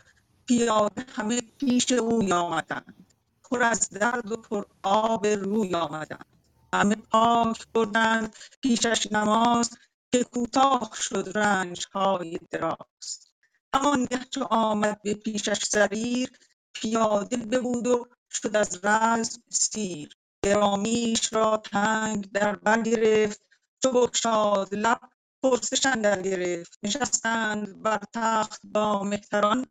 [0.46, 3.06] پیاده همه پیش اوی آمدند
[3.50, 6.26] پر از درد و پر آب روی آمدند.
[6.72, 9.70] همه پاک بردند پیشش نماز
[10.12, 13.30] که کوتاه شد رنج های دراز
[13.74, 16.30] همانگه چو آمد به پیشش زریر
[16.74, 20.16] پیاده ببود و شد از رزم سیر.
[20.42, 23.40] گرامیش را تنگ در بر گرفت.
[23.82, 25.00] چو بگشاد لب
[25.42, 26.78] پرسش اندر گرفت.
[26.82, 29.66] نشستند بر تخت با مهتران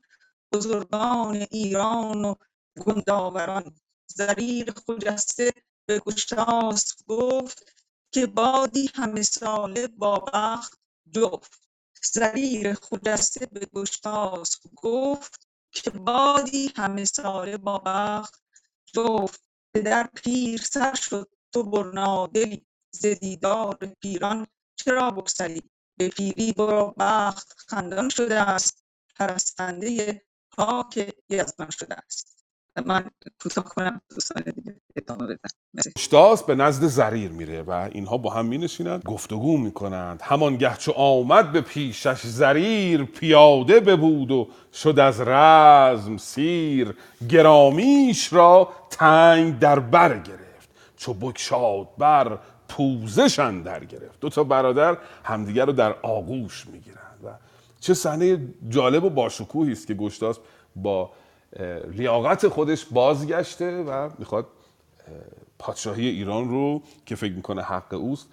[0.53, 2.35] بزرگان ایران و
[2.85, 3.75] گندآوران
[4.07, 5.53] زریر خجسته
[5.85, 7.73] به گشتاسپ گفت
[8.11, 10.79] که بادی همه ساله با بخت
[11.11, 11.65] جفت.
[12.03, 17.05] زریر خجسته به گشتاسپ گفت که بادی همه
[17.57, 18.44] با بخت
[18.95, 19.41] جفت
[19.73, 26.95] پدر پیر سر شد تو برنا دلی ز دیدار پیران چرا بگسلی؟ به پیری ورا
[26.99, 28.85] بخت خندان شده است
[29.15, 30.21] پرستنده
[30.51, 32.44] پاک یزدان شده است.
[32.85, 33.09] من
[33.41, 34.01] کوتاه کنم
[34.55, 34.75] دیگه
[35.97, 40.21] گشتاس به نزد زریر میره و اینها با هم مینشینند گفتگو می‌کنند.
[40.23, 46.95] همانگه چو آمد به پیشش زریر پیاده ببود و شد از رزم سیر.
[47.29, 50.69] گرامیش را تنگ در بر گرفت.
[50.97, 54.19] چو بگشاد بر پوزش اندر گرفت.
[54.19, 57.29] دو تا برادر همدیگر رو در آغوش می‌گیرند و
[57.79, 60.39] چه صحنه جالب و باشکوهی است که گشتاس
[60.75, 61.11] با
[61.91, 64.47] لیاقت خودش بازگشته و می‌خواد
[65.59, 68.27] پادشاهی ایران رو که فکر می‌کنه حق اوست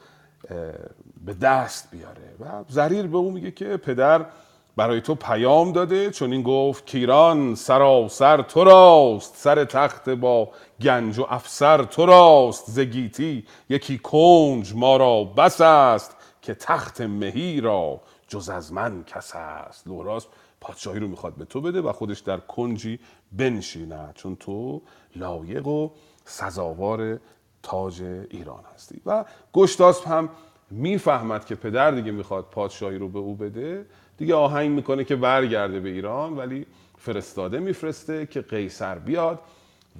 [1.25, 2.35] به دست بیاره.
[2.41, 4.27] و زریر به او میگه که پدر
[4.77, 10.49] برای تو پیام داده چون این گفت که ایران سراسر تو راست سر تخت با
[10.81, 17.01] گنج و افسر تو راست ز گیتی یکی کنج ما را بس است که تخت
[17.01, 19.87] مهی را جز از من کس است.
[19.87, 20.27] لوراس
[20.63, 22.99] پادشاهی رو می‌خواد به تو بده و خودش در کنجی
[23.33, 24.83] بنشیند چون تو
[25.17, 25.91] لایق و
[26.25, 27.21] سزاوار
[27.63, 29.01] تاج ایران هستی.
[29.07, 30.29] و گشتاسپ هم
[30.71, 33.87] می‌فهمد که پدر دیگه می‌خواد پادشاهی رو به او بده.
[34.19, 36.67] دیگه آهنگ می‌کنه که برگرده به ایران ولی
[36.99, 39.39] فرستاده میفرسته که قیصر بیاد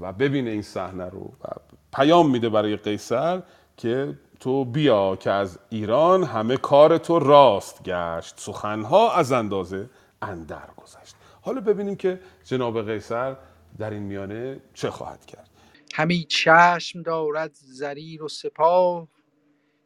[0.01, 1.21] و ببینه این صحنه رو.
[1.21, 1.47] و
[1.93, 3.43] پیام میده برای قیصر
[3.77, 8.35] که تو بیا که از ایران همه کار تو راست گشت.
[8.41, 9.91] سخنها از اندازه
[10.23, 11.17] اندر گذشت.
[11.43, 13.37] حالا ببینیم که جناب قیصر
[13.79, 15.51] در این میانه چه خواهد کرد.
[15.95, 19.09] همی چشم دارد زریر و سپاه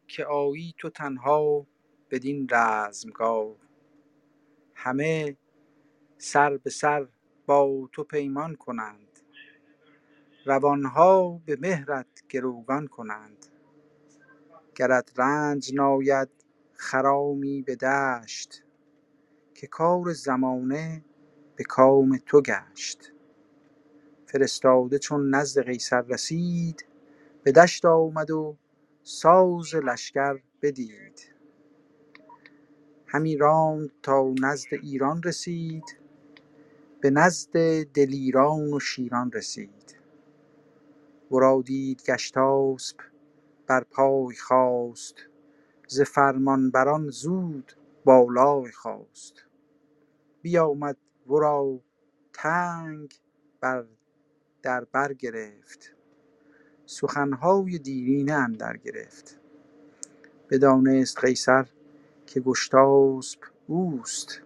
[0.07, 1.67] که آیی تو تنها
[2.11, 3.55] بدین رزمگاه.
[4.75, 5.37] همه
[6.19, 7.09] سر به سر
[7.47, 9.21] با تو پیمان کنند.
[10.45, 13.47] روانها به مهرت گروگان کنند.
[14.75, 16.29] گرت رنج ناید
[16.73, 18.63] خرامی به دشت.
[19.57, 21.05] که کار زمانه
[21.57, 23.13] به کام تو گشت.
[24.27, 26.87] فرستاده چون نزد قیصر رسید
[27.45, 28.57] به دشت آمد و
[29.03, 31.35] ساز لشکر بدید.
[33.07, 35.99] همی راند تا نزد ایران رسید
[37.01, 39.99] به نزد دلیران و شیران رسید.
[41.31, 43.01] ورا دید گشتاسپ
[43.69, 45.17] بر پای خاست
[45.89, 47.73] ز فرمانبران زود
[48.07, 49.46] بالای خواست
[50.47, 51.81] بیامد ورا
[52.33, 53.15] تنگ
[53.61, 53.87] بر
[54.63, 55.95] در بر گرفت.
[56.87, 59.41] سخنهای دیرینه اندر گرفت.
[60.51, 61.69] بدانست قیصر
[62.27, 64.43] که گشتاسپ اوست.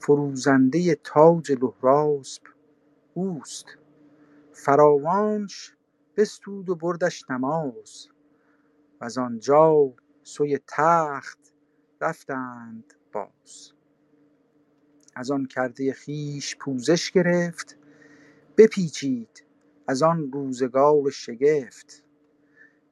[0.00, 2.42] فروزنده تاج لهراسپ
[3.14, 3.66] اوست.
[4.52, 5.74] فراوانش
[6.16, 8.08] بستود و بردش نماز.
[9.00, 11.38] و آنجا سوی تخت
[12.00, 13.73] رفتند باز.
[15.16, 17.78] از آن کرده خویش پوزش گرفت
[18.58, 19.44] بپیچید
[19.88, 22.04] از آن روزگار شگفت.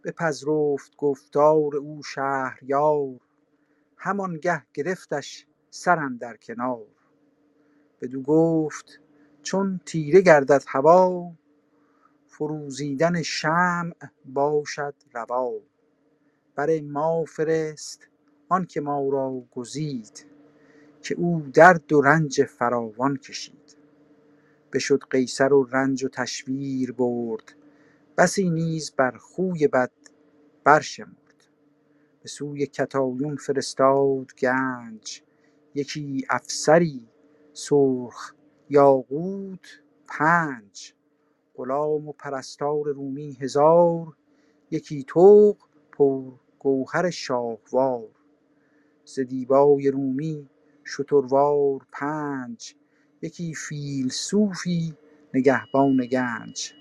[0.05, 3.21] بپذرفت گفتار او شهریار
[3.97, 6.87] همانگه گرفتش سر اندر کنار.
[8.03, 9.01] بدو گفت
[9.43, 11.33] چون تیره گردد هوا
[12.29, 13.95] فروزیدن شمع
[14.25, 15.53] باشد روا.
[16.57, 18.09] بر ما فرست
[18.49, 20.32] آنکه ما را گزید.
[21.03, 23.77] که او درد و رنج فراوان کشید.
[24.73, 27.55] بشد قیصر و رنج و تشویر برد.
[28.19, 29.91] بسی نیز بر خوی بد
[30.65, 31.49] برشمرد.
[32.23, 35.23] به سوی کتایون فرستاد گنج.
[35.75, 37.09] یکی افسری
[37.53, 38.35] سرخ
[38.71, 39.67] یاقوت
[40.07, 40.93] پنج.
[41.55, 44.17] غلام و پرستار رومی هزار.
[44.71, 45.57] یکی طوق
[45.93, 48.09] پر گوهر شاهوار.
[49.05, 50.49] ز دیبای رومی
[50.85, 52.75] شتروار پنج.
[53.23, 54.95] یکی فیلسوفی
[55.35, 56.75] نگهبان گنج.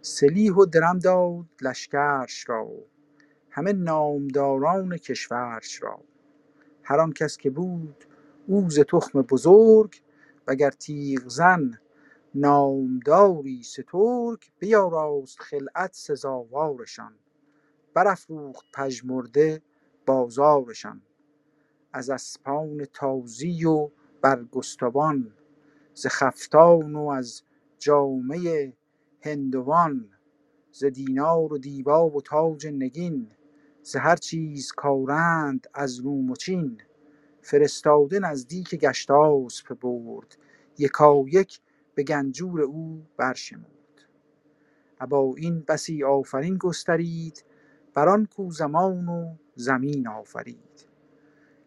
[0.00, 2.68] سلیح و درم داد لشکرش را.
[3.50, 6.00] همه نامداران کشورش را.
[6.82, 8.04] هر آن کس که بود
[8.46, 10.02] او ز تخم بزرگ
[10.46, 11.78] وگر تیغ زن
[12.34, 17.14] نامداری سترگ بیاراست خلعت سزاوارشان.
[17.94, 19.62] برافروخت پژمرده
[20.06, 21.02] بازارشان.
[21.92, 23.90] از اسپان تازی و
[24.22, 25.32] برگستوان
[25.94, 27.42] ز خفتان و از
[27.78, 28.72] جامه
[29.20, 30.08] هندوان
[30.72, 33.28] ز دینار و دیبا و تاج نگین
[33.82, 36.78] ز هر چیز کارند از روم و چین.
[37.42, 40.36] فرستاده نزدیک گشتاسپ برد
[40.78, 41.60] یکایک
[41.94, 43.66] به گنجور او برشمرد.
[45.00, 47.44] ابا این بسی آفرین گسترید
[47.94, 50.91] بر آن کو زمان و زمین آفرید.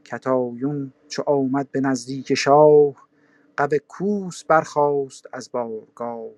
[0.05, 3.09] کتایون چو آمد به نزدیک شاه
[3.59, 6.31] قب کوس برخاست از بارگاه.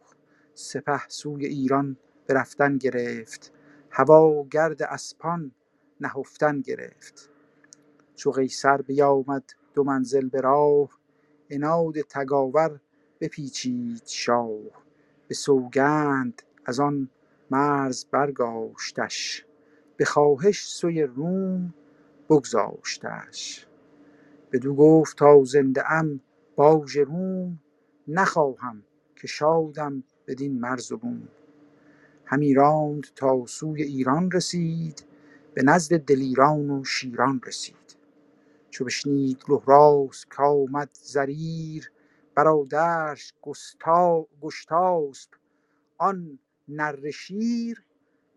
[0.56, 1.98] سپه سوی ایران
[2.28, 3.54] به رفتن گرفت
[3.92, 5.52] هوا گرد اسپان
[6.02, 7.32] نهفتن گرفت.
[8.16, 9.44] چو قیصر بیامد
[9.76, 10.90] دو منزل به راه
[11.52, 12.80] عناد تگاور
[13.22, 14.60] بپیچید شاه.
[15.30, 17.10] به سوگند از آن
[17.52, 19.46] مرز برگاشتش
[19.98, 21.74] به خواهش سوی روم
[22.30, 23.68] بگذاشتش.
[24.54, 26.22] بدو گفت تا زنده ام
[26.56, 27.60] باژ روم
[28.08, 28.84] نخواهم
[29.16, 31.30] که شادم بدین مرز و بوم.
[32.26, 35.06] همی راند تا سوی ایران رسید
[35.54, 37.98] به نزد دلیران و شیران رسید.
[38.70, 41.92] چو بشنید لهراس کآمد زریر
[42.36, 43.34] برادرش
[44.42, 45.32] گشتاسپ.
[45.98, 47.84] آن نره شیر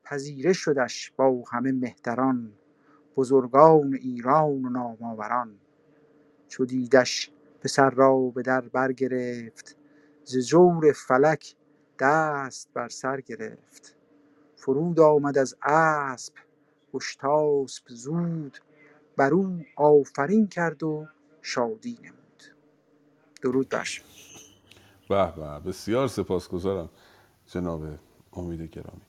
[0.05, 2.53] پذیره شدش با همه مهتران.
[3.21, 5.55] بزرگان ایران و نامآوران.
[6.49, 9.77] چو دیدش پسر را به در برگرفت
[10.25, 11.55] ز جور فلک
[11.99, 13.97] دست بر سر گرفت.
[14.57, 16.33] فرود آمد از اسپ
[16.93, 18.59] گشتاسپ زود
[19.16, 21.07] بر او آفرین کرد و
[21.43, 22.45] شادی نمود.
[23.43, 24.03] درود بر
[25.09, 26.91] به به بسیار سپاسگزارم
[27.47, 27.85] جناب
[28.33, 29.03] امید گرامی.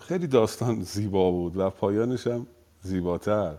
[0.00, 2.46] خیلی داستان زیبا بود و پایانش هم
[2.82, 3.54] زیباتر.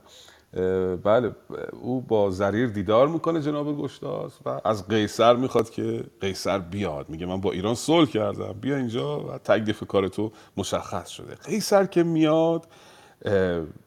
[1.03, 1.35] بله
[1.71, 7.09] او با زریر دیدار می‌کنه جناب گشتاس و از قیصر می‌خواد که قیصر بیاد.
[7.09, 8.55] میگه من با ایران صلح کردم.
[8.61, 11.35] بیا اینجا و تکلیف کار تو مشخص شده.
[11.35, 12.67] قیصر که میاد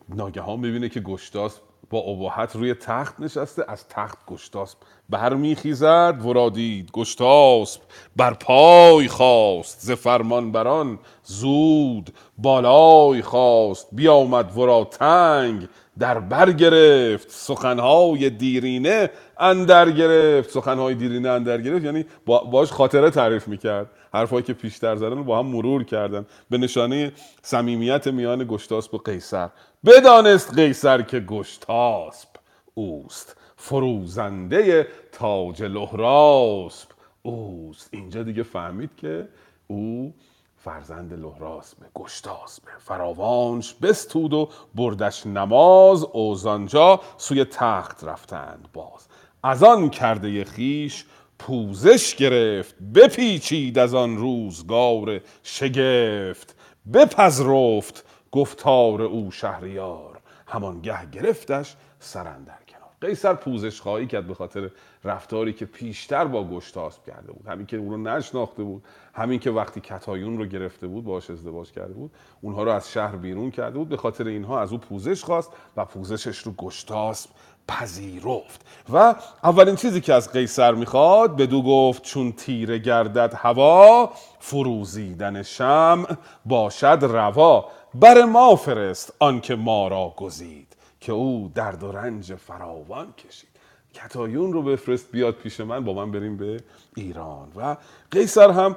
[0.09, 1.61] ناگهان می‌بینه که گشتاس
[1.91, 4.79] با ابهت روی تخت نشسته از تخت گشتاسپ
[5.09, 7.81] برمیخیزد ورادید گشتاسپ.
[8.17, 15.69] بر پای خواست ز فرمان بران زود بالای خواست بیامد ورا تنگ
[15.99, 20.51] در بر گرفت سخنهای دیرینه اندر گرفت.
[20.51, 23.91] سخنهای دیرینه اندر گرفت یعنی با باش خاطره تعریف می‌کرد.
[24.15, 26.27] حرفایی که پیشتر زدن با هم مرور کردن.
[26.51, 29.49] به نشانه صمیمیت میان گشتاسپ و قیصر.
[29.87, 32.29] بدانست قیصر که گشتاسپ
[32.75, 33.37] اوست.
[33.57, 36.91] فروزنده تاج لهراسپ
[37.23, 37.89] اوست.
[37.93, 39.29] اینجا دیگه فهمید که
[39.67, 40.15] او
[40.57, 42.63] فرزند لهراسپ گشتاسپ.
[42.79, 46.05] فراوانش بستود و بردش نماز.
[46.05, 49.09] اوزانجا سوی تخت رفتند باز.
[49.43, 51.05] از آن کرده خیش
[51.39, 56.57] پوزش گرفت بپیچید از آن روزگار شگفت
[56.93, 62.66] بپذرفت گفتار او شهریار همانگه گرفتش سرندر.
[63.07, 64.71] قیصر پوزش خواهی کرد به خاطر
[65.05, 67.47] رفتاری که پیشتر با گشتاسپ کرده بود.
[67.47, 68.85] همین که او رو نشناخته بود
[69.15, 73.17] همین که وقتی کتایون رو گرفته بود باش ازدواج کرده بود اونها رو از شهر
[73.17, 77.31] بیرون کرده بود به خاطر اینها از او پوزش خواست و پوزشش رو گشتاسپ
[77.69, 78.61] پذیرفت.
[78.93, 86.17] و اولین چیزی که از قیصر می‌خواد بدو گفت چون تیره گردد هوا فروزیدن شمع
[86.45, 87.69] باشد روا.
[87.95, 90.66] بر ما فرست آنکه ما را گزید.
[91.07, 93.49] که او درد و رنج فراوان کشید.
[93.95, 96.61] کتایون رو بفرست بیاد پیش من با من بریم به
[96.97, 97.49] ایران.
[97.57, 97.77] و
[98.11, 98.77] قیصر هم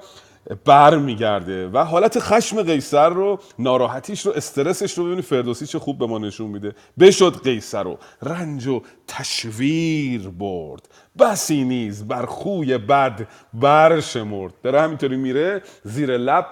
[0.65, 5.97] بر میگرده و حالت خشم قیصر رو ناراحتیش رو استرسش رو ببینی فردوسی چه خوب
[5.97, 6.75] به ما نشون میده.
[6.99, 7.97] بشد قیصر رو.
[8.21, 10.89] رنج و تشویر برد.
[11.19, 14.53] بسی نیز بر خوی بد برشمرد.
[14.63, 16.47] داره همینطوری میره زیر لب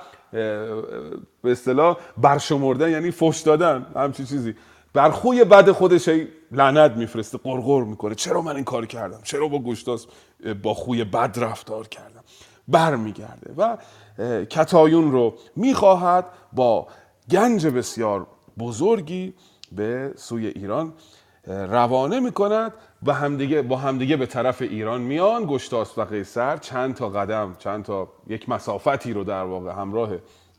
[1.41, 3.85] به اصطلاح برشمردن یعنی فش دادن.
[3.95, 4.55] همچین چیزی.
[4.93, 6.09] بر خوی بد خودش
[6.51, 8.15] لعنت میفرسته قرقر می‌کنه.
[8.15, 10.07] چرا من این کار کردم؟ چرا با گشتاس
[10.63, 12.23] با خوی بد رفتار کردم؟
[12.67, 13.77] برمیگرده و
[14.45, 16.87] کتایون رو می‌خواهد با
[17.31, 18.27] گنج بسیار
[18.59, 19.33] بزرگی
[19.71, 20.93] به سوی ایران
[21.47, 22.73] روانه می‌کند.
[23.05, 25.45] و همدیگه با همدیگه به طرف ایران میان.
[25.45, 30.09] گشتاس و قیصر چند تا قدم چند تا یک مسافتی رو در واقع همراه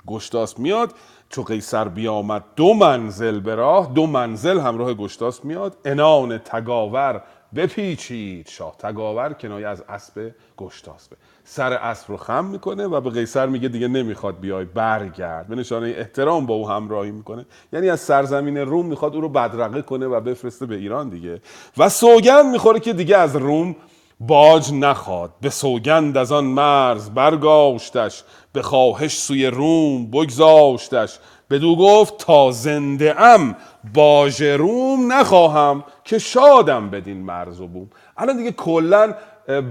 [0.07, 0.95] گشتاس میاد.
[1.31, 5.77] چو قیصر بیامد دو منزل به راه دو منزل همراه گشتاس میاد.
[5.85, 7.23] انان تگاور
[7.55, 8.49] بپیچید.
[8.49, 13.69] شاه تگاور کنایه از اسب گشتاسبه سر اسب رو خم می‌کنه و به قیصر میگه
[13.69, 15.49] دیگه نمی‌خواد بیای برگرد.
[15.49, 17.47] به نشانه احترام با او همراهی می‌کنه.
[17.73, 21.41] یعنی از سرزمین روم می‌خواد او رو بدرقه کنه و بفرسته به ایران دیگه.
[21.79, 23.77] و سوگند می‌خوره که دیگه از روم
[24.21, 31.19] باج نخواد به سوگند از آن مرز برگاشتش به خواهش سوی روم بگذاشتش.
[31.51, 33.57] بدو گفت تا زنده ام
[33.95, 37.91] باج روم نخواهم که شادم بدین مرز و بوم.
[38.17, 39.15] الان دیگه کلا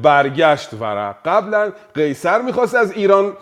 [0.02, 3.34] برگشت ورق قبلا قیصر می‌خواست از ایران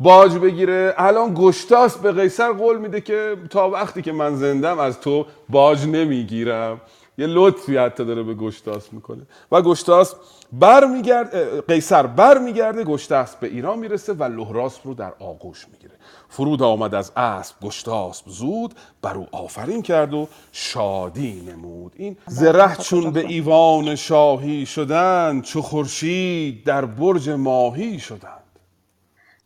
[0.00, 0.94] باج بگیره.
[0.96, 5.86] الان گشتاس به قیصر قول میده که تا وقتی که من زندم از تو باج
[5.86, 6.80] نمی‌گیرم.
[7.18, 9.22] یه لطفی حتی داره به گشتاس می‌کنه.
[9.52, 10.14] و گشتاس
[10.52, 15.94] برمیگرد قیصر برمیگرده گشتاسب به ایران می‌رسه و لهراسب رو در آغوش می‌گیره.
[16.28, 21.92] فرود آمد از اسب گشتاسب زود بر او آفرین کرد و شادی نمود.
[21.96, 28.58] این زره چون به ایوان شاهی شدند چو خورشید در برج ماهی شدند.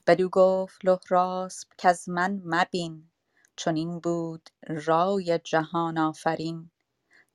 [0.06, 3.10] بدو گفت لهراسپ کز من مبین
[3.56, 6.70] چنین بود رای جهان آفرین.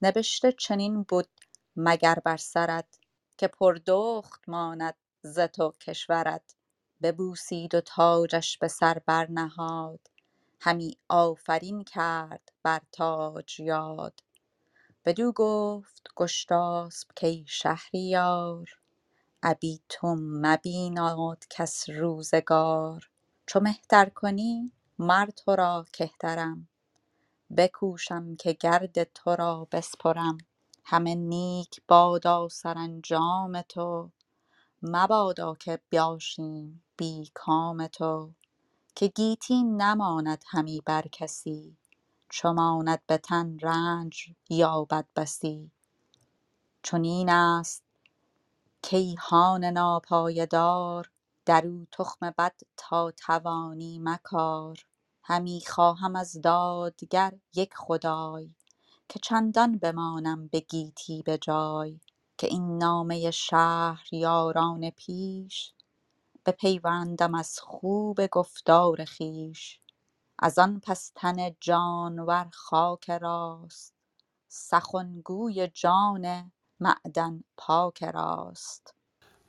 [0.02, 1.28] نبشته چنین بد
[1.76, 2.86] مگر بر سرت
[3.42, 6.56] که پردخت ماند ز تو کشورت
[7.04, 10.00] ببوسید و تاجش به سر برنهاد.
[10.62, 14.22] همی آفرین کرد بر تاج یاد.
[15.06, 18.70] بدو گفت گشتاسپ کای شهریار
[19.44, 23.12] ابی تو مبیناد کس روزگار.
[23.48, 26.70] چو مهتر کنی مر تو را کهترم
[27.58, 30.38] بکوشم که گرد تو را بسپرم.
[30.84, 34.12] همه نیک بادا سرانجام تو.
[34.84, 38.32] مبادا که باشیم بی کام تو.
[38.96, 41.78] که گیتی نماند همی بر کسی
[42.30, 45.72] چو ماند به تن رنج یابد بسی.
[46.84, 47.84] چنین است
[48.92, 51.12] کایهان ناپایه دار
[51.46, 54.86] در او تخم بد تا توانی مکار.
[55.24, 58.56] همی خواهم از دادگر یک خدای.
[59.12, 62.00] که چندان بمانم به گیتی به جای
[62.38, 65.74] که این نامه شهریاران پیش
[66.46, 69.80] بپیوندم از خوب گفتار خویش
[70.40, 73.94] از آن پس تن جانور خاک راست
[74.48, 78.96] سخن گوی جان معدن پاک راست.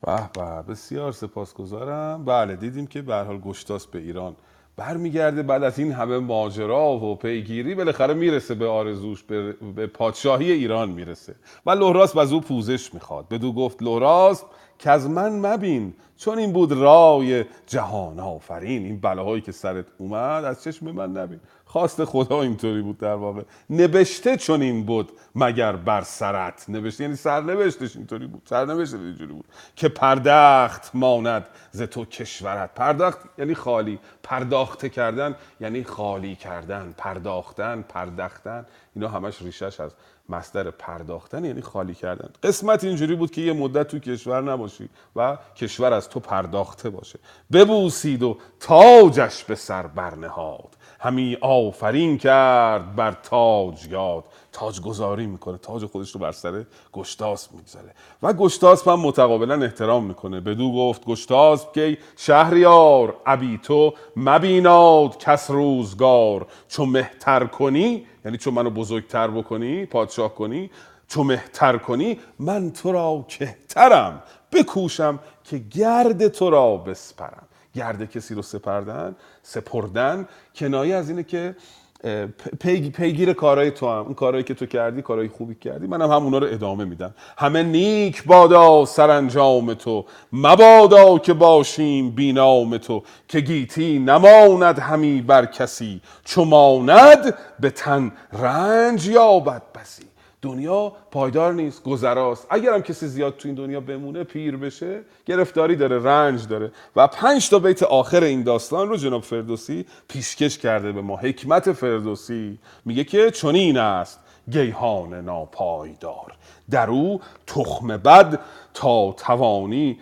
[0.00, 2.24] به به بسیار سپاسگزارم.
[2.24, 4.36] بله دیدیم که به حال گشتاس به ایران.
[4.76, 10.52] برمیگرده بعد از این همه ماجرا و پیگیری بالاخره می‌رسه به آرزوش به, به پادشاهی
[10.52, 11.34] ایران می‌رسه.
[11.66, 13.28] و لهراس از او پوزش می‌خواد.
[13.28, 14.44] بدو گفت لهراس
[14.78, 18.84] که از من مبین چون این بود رای جهان آفرین.
[18.84, 21.40] این بلاهایی که سرت اومد از چشم من نبین.
[21.72, 23.42] خواست خدا اینطوری بود در واقع.
[23.70, 26.64] نبشته چون این بود مگر بر سرت.
[26.68, 28.42] نوشته یعنی سرنوشتش اینطوری بود.
[28.44, 29.44] سرنوشتش اینجوری بود
[29.76, 32.74] که پردخت ماند ز تو کشورت.
[32.74, 33.98] پردخت یعنی خالی.
[34.22, 36.94] پرداخته کردن یعنی خالی کردن.
[36.98, 39.92] پرداختن پردختن اینا همش ریشش از
[40.28, 42.30] مصدر پرداختن یعنی خالی کردن.
[42.42, 47.18] قسمت اینجوری بود که یه مدت تو کشور نباشی و کشور از تو پرداخته باشه.
[47.52, 50.76] ببوسید و تاجش به سر برنهاد.
[51.02, 57.52] همی آفرین کرد بر تاج یاد تاج گذاری می‌کنه تاج خودش رو بر سر گشتاسب
[57.52, 57.94] می‌گذاره.
[58.22, 60.40] و گشتاسب هم متقابلا احترام می‌کنه.
[60.40, 66.46] بدو گفت گشتاسب که شهریار ابی تو مبیناد کس روزگار.
[66.68, 70.70] چو مهتر کنی یعنی چون منو بزرگتر بکنی پادشاه کنی
[71.08, 74.22] چو مهتر کنی من تو را کهترم.
[74.52, 77.46] بکوشم که گرد تو را بسپرم.
[77.74, 80.28] گرد کسی رو سپردن سپردن.
[80.54, 81.56] کنایه از اینه که
[82.04, 82.26] اه،
[82.60, 83.98] پی- پیگیر کارهای تو هم.
[84.04, 87.14] اون کارهایی که تو کردی کارهای خوبی کردی منم هم اونا رو ادامه میدم.
[87.38, 90.04] همه نیک بادا سرانجام تو.
[90.32, 93.02] مبادا که باشیم بینام تو.
[93.28, 96.00] که گیتی نماند همی بر کسی.
[96.24, 100.11] چو ماند به تن رنج یابد بسی.
[100.42, 102.46] دنیا پایدار نیست گذراست.
[102.50, 106.72] اگر هم کسی زیاد تو این دنیا بمونه پیر بشه گرفتاری داره رنج داره.
[106.96, 111.16] و پنج تا بیت آخر این داستان رو جناب فردوسی پیشکش کرده به ما.
[111.16, 114.20] حکمت فردوسی میگه که چنین است.
[114.50, 116.32] گیهان ناپایدار.
[116.70, 118.40] در او تخم بد
[118.74, 119.98] تا توانی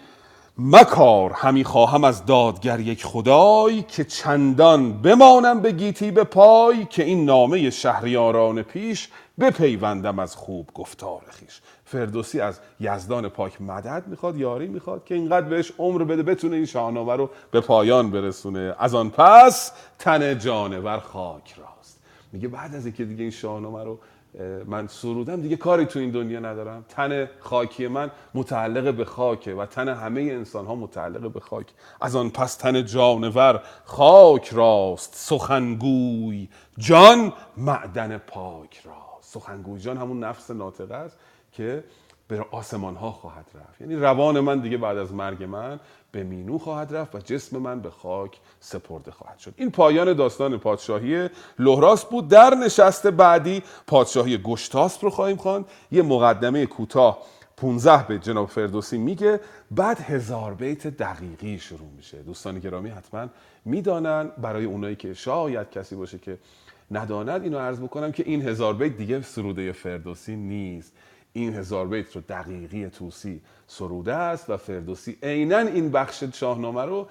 [0.58, 1.32] مکار.
[1.34, 7.24] همی خواهم از دادگر یک خدای که چندان بمانم به گیتی به پای که این
[7.24, 9.08] نامه شهریاران پیش
[9.40, 11.60] بپیوندم از خوب گفتار خیش.
[11.84, 16.66] فردوسی از یزدان پاک مدد می‌خواد یاری می‌خواد که اینقدر بهش عمر بده بتونه این
[16.66, 18.74] شاهنامه رو به پایان برسونه.
[18.78, 22.00] از آن پس تن جانور خاک راست.
[22.32, 23.98] میگه بعد از اینکه دیگه این شاهنامه رو
[24.66, 26.84] من سرودم دیگه کاری تو این دنیا ندارم.
[26.88, 31.66] تن خاکی من متعلق به خاکه و تن همه انسان ها متعلق به خاک.
[32.00, 36.48] از آن پس تن جانور خاک راست سخنگوی
[36.78, 38.99] جان معدن پاک راست.
[39.30, 41.16] سخنگوی جان همون نفس ناطقه است
[41.52, 41.84] که
[42.28, 43.80] به آسمان ها خواهد رفت.
[43.80, 45.80] یعنی روان من دیگه بعد از مرگ من
[46.12, 49.54] به مینو خواهد رفت و جسم من به خاک سپرده خواهد شد.
[49.56, 51.28] این پایان داستان پادشاهی
[51.58, 52.28] لهراس بود.
[52.28, 55.64] در نشست بعدی پادشاهی گشتاسپ رو خواهیم خواند.
[55.90, 57.18] یه مقدمه کوتاه
[57.56, 59.40] 15 به جناب فردوسی میگه.
[59.70, 62.22] بعد هزار بیت دقیقی شروع میشه.
[62.22, 63.26] دوستان گرامی حتما
[63.64, 66.38] می‌دانن برای اونایی که شاید کسی باشه که
[66.90, 70.92] نداند اینو عرض بکنم که این هزار بیت دیگه سروده فردوسی نیست.
[71.32, 77.08] این هزار بیت رو دقیقی توسی سروده است و فردوسی عینا این بخش شاهنامه رو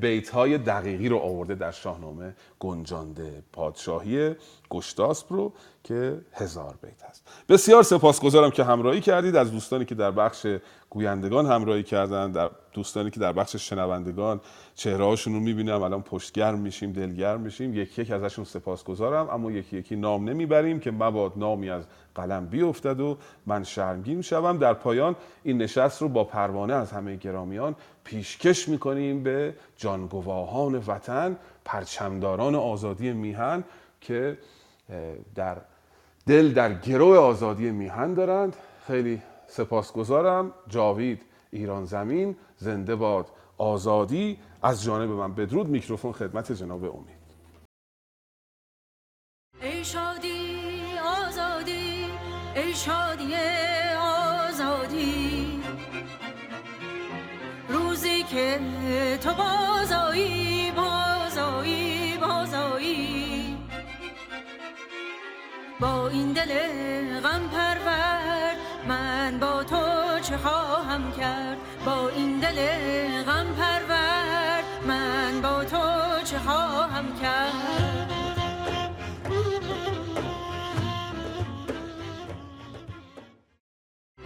[0.00, 4.34] بیت های دقیقی رو آورده در شاهنامه گنجانده پادشاهی
[4.70, 5.52] گشتاسپ رو.
[5.84, 7.28] که هزار بیت هست.
[7.48, 9.36] بسیار سپاسگزارم که همراهی کردید.
[9.36, 10.46] از دوستانی که در بخش
[10.90, 14.40] گویندگان همراهی کردن در دوستانی که در بخش شنوندگان
[14.74, 15.82] چهره هاشون رو می‌بینم.
[15.82, 17.74] الان پشتگرم میشیم دلگرم میشیم.
[17.74, 19.30] یکی یک ازشون سپاسگزارم.
[19.30, 21.84] اما یکی یکی نام نمی‌بریم که مباد نامی از
[22.14, 24.58] قلم بیفتد و من شرمگین شوم.
[24.58, 31.36] در پایان این نشست رو با پروانه از همه گرامیان پیشکش می‌کنیم به جانگواهان وطن
[31.64, 33.64] پرچمداران آزادی میهن
[34.00, 34.38] که
[35.34, 35.56] در
[36.26, 38.56] دل در گرو آزادی میهن دارند.
[38.86, 40.52] خیلی سپاسگزارم.
[40.68, 44.38] جاوید ایران زمین زنده باد آزادی.
[44.62, 45.68] از جانب من بدرود.
[45.68, 47.24] میکروفون خدمت جناب امید.
[49.62, 50.60] ای شادی
[51.04, 52.06] آزادی
[52.56, 53.34] ای شادی
[53.98, 55.62] آزادی.
[57.68, 58.60] روزی که
[59.22, 60.53] تو بازایی
[66.14, 66.52] این دل
[67.20, 68.54] غم پرور
[68.88, 72.58] من با تو چه خواهم کرد؟ با این دل
[73.22, 78.10] غم پرور من با تو چه خواهم کرد؟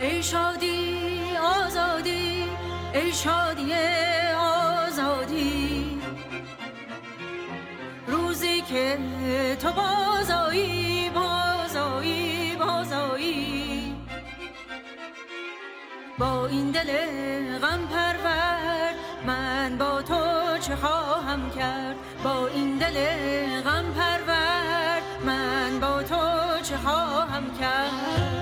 [0.00, 2.44] ای شادی آزادی
[2.94, 3.72] ای شادی
[4.36, 6.00] آزادی.
[8.06, 8.98] روزی که
[9.62, 10.97] تو بازایی
[16.18, 16.90] با این دل
[17.58, 18.92] غم پرور
[19.26, 22.96] من با تو چه خواهم کرد؟ با این دل
[23.60, 26.16] غم پرور من با تو
[26.62, 28.37] چه خواهم کرد؟